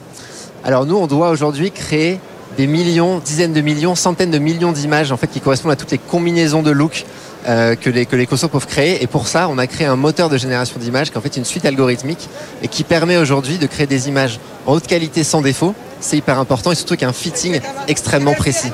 Alors 0.65 0.87
nous, 0.87 0.97
on 0.97 1.07
doit 1.07 1.31
aujourd'hui 1.31 1.71
créer 1.71 2.21
des 2.57 2.67
millions, 2.67 3.19
dizaines 3.19 3.53
de 3.53 3.61
millions, 3.61 3.95
centaines 3.95 4.31
de 4.31 4.39
millions 4.39 4.73
d'images 4.73 5.13
en 5.13 5.17
fait 5.17 5.29
qui 5.29 5.41
correspondent 5.41 5.73
à 5.73 5.77
toutes 5.77 5.91
les 5.91 5.99
combinaisons 5.99 6.63
de 6.63 6.71
looks 6.71 7.05
euh, 7.49 7.75
que 7.75 7.91
les 7.91 8.07
que 8.07 8.17
les 8.17 8.27
peuvent 8.27 8.67
créer. 8.67 9.03
Et 9.03 9.07
pour 9.07 9.29
ça, 9.29 9.49
on 9.49 9.59
a 9.59 9.67
créé 9.67 9.87
un 9.87 9.97
moteur 9.97 10.29
de 10.29 10.37
génération 10.37 10.79
d'images 10.79 11.11
qui 11.11 11.15
est 11.15 11.19
en 11.19 11.23
fait 11.23 11.37
une 11.37 11.45
suite 11.45 11.65
algorithmique 11.65 12.29
et 12.63 12.69
qui 12.69 12.85
permet 12.85 13.17
aujourd'hui 13.17 13.59
de 13.59 13.67
créer 13.67 13.87
des 13.87 14.09
images 14.09 14.39
en 14.67 14.75
haute 14.75 14.87
qualité 14.87 15.25
sans 15.25 15.41
défaut. 15.41 15.75
C'est 16.01 16.17
hyper 16.17 16.39
important 16.39 16.73
et 16.73 16.75
surtout 16.75 16.97
qu'un 16.97 17.13
fitting 17.13 17.61
extrêmement 17.89 18.35
précis. 18.35 18.71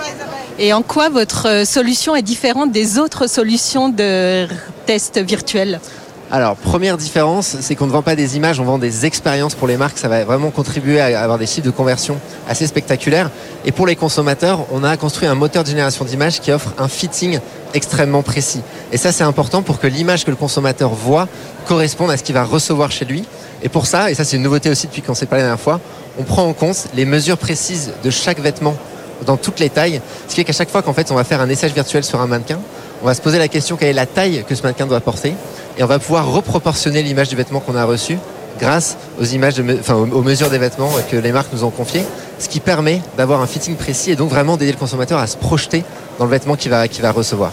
Et 0.59 0.73
en 0.73 0.83
quoi 0.83 1.11
votre 1.11 1.67
solution 1.67 2.17
est 2.17 2.23
différente 2.23 2.73
des 2.73 2.99
autres 2.99 3.29
solutions 3.29 3.89
de 3.89 4.47
tests 4.87 5.19
virtuels 5.19 5.81
alors, 6.29 6.57
première 6.57 6.97
différence, 6.97 7.57
c'est 7.61 7.77
qu'on 7.77 7.87
ne 7.87 7.93
vend 7.93 8.03
pas 8.03 8.17
des 8.17 8.37
images, 8.37 8.59
on 8.59 8.65
vend 8.65 8.79
des 8.79 9.07
expériences 9.07 9.55
pour 9.55 9.69
les 9.69 9.77
marques. 9.77 9.97
Ça 9.97 10.09
va 10.09 10.25
vraiment 10.25 10.51
contribuer 10.51 11.01
à 11.01 11.23
avoir 11.23 11.39
des 11.39 11.47
chiffres 11.47 11.67
de 11.67 11.71
conversion 11.71 12.19
assez 12.49 12.67
spectaculaires. 12.67 13.31
Et 13.65 13.71
pour 13.71 13.87
les 13.87 13.95
consommateurs, 13.95 14.67
on 14.73 14.83
a 14.83 14.97
construit 14.97 15.29
un 15.29 15.37
moteur 15.37 15.63
de 15.63 15.69
génération 15.69 16.05
d'images 16.05 16.41
qui 16.41 16.51
offre 16.51 16.73
un 16.79 16.89
fitting 16.89 17.39
extrêmement 17.75 18.25
précis. 18.25 18.63
Et 18.91 18.97
ça, 18.97 19.13
c'est 19.13 19.23
important 19.23 19.63
pour 19.63 19.79
que 19.79 19.87
l'image 19.87 20.25
que 20.25 20.31
le 20.31 20.37
consommateur 20.37 20.91
voit 20.91 21.29
corresponde 21.67 22.11
à 22.11 22.17
ce 22.17 22.25
qu'il 22.25 22.35
va 22.35 22.43
recevoir 22.43 22.91
chez 22.91 23.05
lui. 23.05 23.25
Et 23.63 23.69
pour 23.69 23.87
ça, 23.87 24.11
et 24.11 24.15
ça 24.15 24.25
c'est 24.25 24.37
une 24.37 24.43
nouveauté 24.43 24.69
aussi 24.69 24.89
depuis 24.89 25.03
qu'on 25.03 25.15
s'est 25.15 25.27
parlé 25.27 25.43
la 25.43 25.49
dernière 25.51 25.63
fois, 25.63 25.81
on 26.19 26.25
prend 26.25 26.47
en 26.47 26.53
compte 26.53 26.89
les 26.95 27.05
mesures 27.05 27.39
précises 27.39 27.93
de 28.03 28.11
chaque 28.11 28.41
vêtement 28.41 28.77
dans 29.25 29.37
toutes 29.37 29.61
les 29.61 29.71
tailles. 29.71 30.01
Ce 30.27 30.31
qui 30.31 30.37
fait 30.37 30.45
qu'à 30.45 30.53
chaque 30.53 30.71
fois 30.71 30.83
qu'en 30.83 30.93
fait 30.93 31.11
on 31.11 31.15
va 31.15 31.25
faire 31.25 31.41
un 31.41 31.49
essai 31.49 31.69
virtuel 31.69 32.05
sur 32.05 32.21
un 32.21 32.27
mannequin, 32.27 32.59
on 33.03 33.07
va 33.07 33.15
se 33.15 33.21
poser 33.21 33.39
la 33.39 33.49
question 33.49 33.77
quelle 33.77 33.89
est 33.89 33.95
la 33.95 34.07
taille 34.07 34.45
que 34.49 34.55
ce 34.55 34.63
mannequin 34.63 34.87
doit 34.87 35.01
porter 35.01 35.35
et 35.79 35.83
on 35.83 35.87
va 35.87 35.99
pouvoir 35.99 36.31
reproportionner 36.31 37.03
l'image 37.03 37.29
du 37.29 37.37
vêtement 37.37 37.61
qu'on 37.61 37.77
a 37.77 37.85
reçu 37.85 38.19
grâce 38.59 38.97
aux 39.21 39.25
images, 39.25 39.55
de, 39.55 39.79
enfin, 39.79 39.95
aux 39.95 40.23
mesures 40.23 40.51
des 40.51 40.59
vêtements 40.59 40.91
que 41.11 41.17
les 41.17 41.33
marques 41.33 41.53
nous 41.53 41.65
ont 41.65 41.71
confiées, 41.71 42.05
ce 42.39 42.49
qui 42.49 42.61
permet 42.61 43.03
d'avoir 43.17 43.43
un 43.43 43.47
fitting 43.47 43.77
précis 43.77 44.11
et 44.11 44.17
donc 44.17 44.31
vraiment 44.31 44.57
d'aider 44.57 44.73
le 44.73 44.79
consommateur 44.79 45.19
à 45.19 45.27
se 45.27 45.37
projeter 45.37 45.85
dans 46.19 46.25
le 46.25 46.31
vêtement 46.31 46.57
qu'il 46.57 46.71
va, 46.71 46.87
va 46.87 47.13
recevoir. 47.13 47.53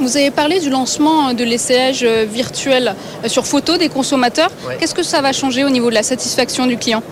Vous 0.00 0.16
avez 0.16 0.30
parlé 0.30 0.58
du 0.60 0.68
lancement 0.68 1.32
de 1.32 1.44
l'essayage 1.44 2.04
virtuel 2.04 2.94
sur 3.26 3.46
photo 3.46 3.76
des 3.76 3.88
consommateurs. 3.88 4.50
Qu'est-ce 4.78 4.94
que 4.94 5.02
ça 5.02 5.20
va 5.20 5.32
changer 5.32 5.64
au 5.64 5.70
niveau 5.70 5.90
de 5.90 5.94
la 5.94 6.02
satisfaction 6.02 6.66
du 6.66 6.76
client? 6.76 7.02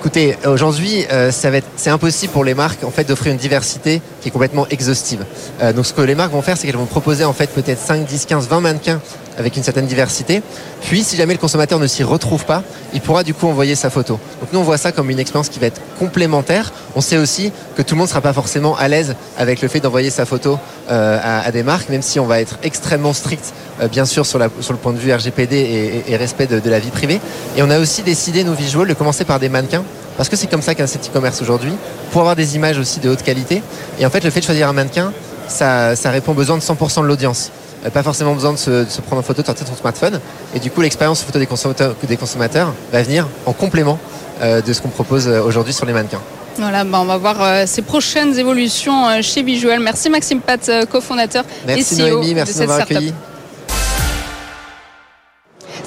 Écoutez, 0.00 0.34
aujourd'hui, 0.46 1.04
euh, 1.12 1.30
c'est 1.30 1.90
impossible 1.90 2.32
pour 2.32 2.42
les 2.42 2.54
marques 2.54 2.84
en 2.84 2.90
fait 2.90 3.04
d'offrir 3.04 3.32
une 3.32 3.38
diversité 3.38 4.00
qui 4.22 4.28
est 4.28 4.30
complètement 4.30 4.66
exhaustive. 4.68 5.26
Euh, 5.60 5.74
donc, 5.74 5.84
ce 5.84 5.92
que 5.92 6.00
les 6.00 6.14
marques 6.14 6.32
vont 6.32 6.40
faire, 6.40 6.56
c'est 6.56 6.66
qu'elles 6.66 6.78
vont 6.78 6.86
proposer 6.86 7.26
en 7.26 7.34
fait 7.34 7.50
peut-être 7.50 7.78
5, 7.78 8.06
10, 8.06 8.24
15, 8.24 8.48
20 8.48 8.60
mannequins 8.60 9.02
avec 9.40 9.56
une 9.56 9.62
certaine 9.62 9.86
diversité. 9.86 10.42
Puis, 10.82 11.02
si 11.02 11.16
jamais 11.16 11.32
le 11.32 11.38
consommateur 11.38 11.78
ne 11.78 11.86
s'y 11.86 12.04
retrouve 12.04 12.44
pas, 12.44 12.62
il 12.92 13.00
pourra 13.00 13.24
du 13.24 13.34
coup 13.34 13.48
envoyer 13.48 13.74
sa 13.74 13.90
photo. 13.90 14.20
Donc, 14.40 14.52
nous, 14.52 14.60
on 14.60 14.62
voit 14.62 14.78
ça 14.78 14.92
comme 14.92 15.10
une 15.10 15.18
expérience 15.18 15.48
qui 15.48 15.58
va 15.58 15.66
être 15.66 15.80
complémentaire. 15.98 16.72
On 16.94 17.00
sait 17.00 17.16
aussi 17.16 17.52
que 17.76 17.82
tout 17.82 17.94
le 17.94 17.98
monde 17.98 18.06
ne 18.06 18.10
sera 18.10 18.20
pas 18.20 18.32
forcément 18.32 18.76
à 18.76 18.86
l'aise 18.86 19.16
avec 19.36 19.62
le 19.62 19.68
fait 19.68 19.80
d'envoyer 19.80 20.10
sa 20.10 20.26
photo 20.26 20.58
euh, 20.90 21.18
à, 21.22 21.50
des 21.50 21.62
marques, 21.62 21.88
même 21.88 22.02
si 22.02 22.20
on 22.20 22.26
va 22.26 22.40
être 22.40 22.58
extrêmement 22.62 23.12
strict, 23.12 23.52
euh, 23.80 23.88
bien 23.88 24.04
sûr, 24.04 24.26
sur, 24.26 24.38
le 24.38 24.48
point 24.48 24.92
de 24.92 24.98
vue 24.98 25.12
RGPD 25.12 26.02
et, 26.06 26.16
respect 26.16 26.46
de, 26.46 26.70
la 26.70 26.78
vie 26.78 26.90
privée. 26.90 27.20
Et 27.56 27.62
on 27.62 27.70
a 27.70 27.78
aussi 27.78 28.02
décidé, 28.02 28.44
nous, 28.44 28.54
Visual, 28.54 28.86
de 28.86 28.94
commencer 28.94 29.24
par 29.24 29.40
des 29.40 29.48
mannequins 29.48 29.84
parce 30.16 30.28
que 30.28 30.36
c'est 30.36 30.48
comme 30.48 30.60
ça 30.60 30.74
qu'un 30.74 30.86
site 30.86 31.08
e-commerce 31.08 31.40
aujourd'hui, 31.40 31.72
pour 32.10 32.20
avoir 32.20 32.36
des 32.36 32.54
images 32.54 32.78
aussi 32.78 33.00
de 33.00 33.08
haute 33.08 33.22
qualité. 33.22 33.62
Et 33.98 34.04
en 34.04 34.10
fait, 34.10 34.22
le 34.22 34.28
fait 34.28 34.40
de 34.40 34.44
choisir 34.44 34.68
un 34.68 34.74
mannequin, 34.74 35.12
ça, 35.48 35.96
ça 35.96 36.10
répond 36.10 36.32
aux 36.32 36.34
besoins 36.34 36.58
de 36.58 36.62
100% 36.62 37.00
de 37.00 37.06
l'audience. 37.06 37.50
Euh, 37.84 37.90
pas 37.90 38.02
forcément 38.02 38.34
besoin 38.34 38.52
de 38.52 38.58
se, 38.58 39.00
prendre 39.00 39.20
en 39.20 39.22
photo, 39.22 39.42
de 39.42 39.46
sortir 39.46 39.66
son 39.66 39.76
smartphone. 39.76 40.20
Et 40.54 40.60
du 40.60 40.70
coup, 40.70 40.80
l'expérience 40.80 41.22
photo 41.22 41.38
des 41.38 41.46
consommateurs, 41.46 41.94
des 42.02 42.16
consommateurs 42.16 42.74
va 42.92 43.02
venir 43.02 43.26
en 43.46 43.52
complément 43.52 43.98
euh, 44.42 44.60
de 44.60 44.72
ce 44.72 44.82
qu'on 44.82 44.88
propose 44.88 45.28
euh, 45.28 45.42
aujourd'hui 45.42 45.72
sur 45.72 45.86
les 45.86 45.92
mannequins. 45.92 46.20
Voilà, 46.58 46.84
bah, 46.84 46.98
on 47.00 47.06
va 47.06 47.16
voir 47.16 47.66
ces 47.66 47.80
prochaines 47.80 48.36
évolutions 48.38 49.22
chez 49.22 49.42
Visual. 49.42 49.80
Merci 49.80 50.10
Maxime 50.10 50.40
Pat, 50.40 50.70
cofondateur 50.90 51.44
et 51.66 51.82
CEO 51.82 52.22
merci 52.34 52.52
de 52.52 52.58
cette 52.58 52.70
startup. 52.70 53.14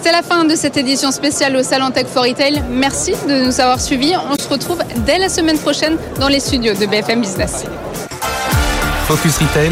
C'est 0.01 0.11
la 0.11 0.21
fin 0.23 0.45
de 0.45 0.55
cette 0.55 0.77
édition 0.77 1.11
spéciale 1.11 1.55
au 1.57 1.63
Salon 1.63 1.91
Tech 1.91 2.07
for 2.07 2.23
Retail. 2.23 2.63
Merci 2.71 3.13
de 3.27 3.45
nous 3.45 3.61
avoir 3.61 3.79
suivis. 3.79 4.13
On 4.31 4.41
se 4.41 4.49
retrouve 4.49 4.79
dès 5.05 5.19
la 5.19 5.29
semaine 5.29 5.59
prochaine 5.59 5.97
dans 6.19 6.29
les 6.29 6.39
studios 6.39 6.73
de 6.73 6.85
BFM 6.85 7.21
Business. 7.21 7.65
Focus 9.07 9.37
Retail 9.37 9.71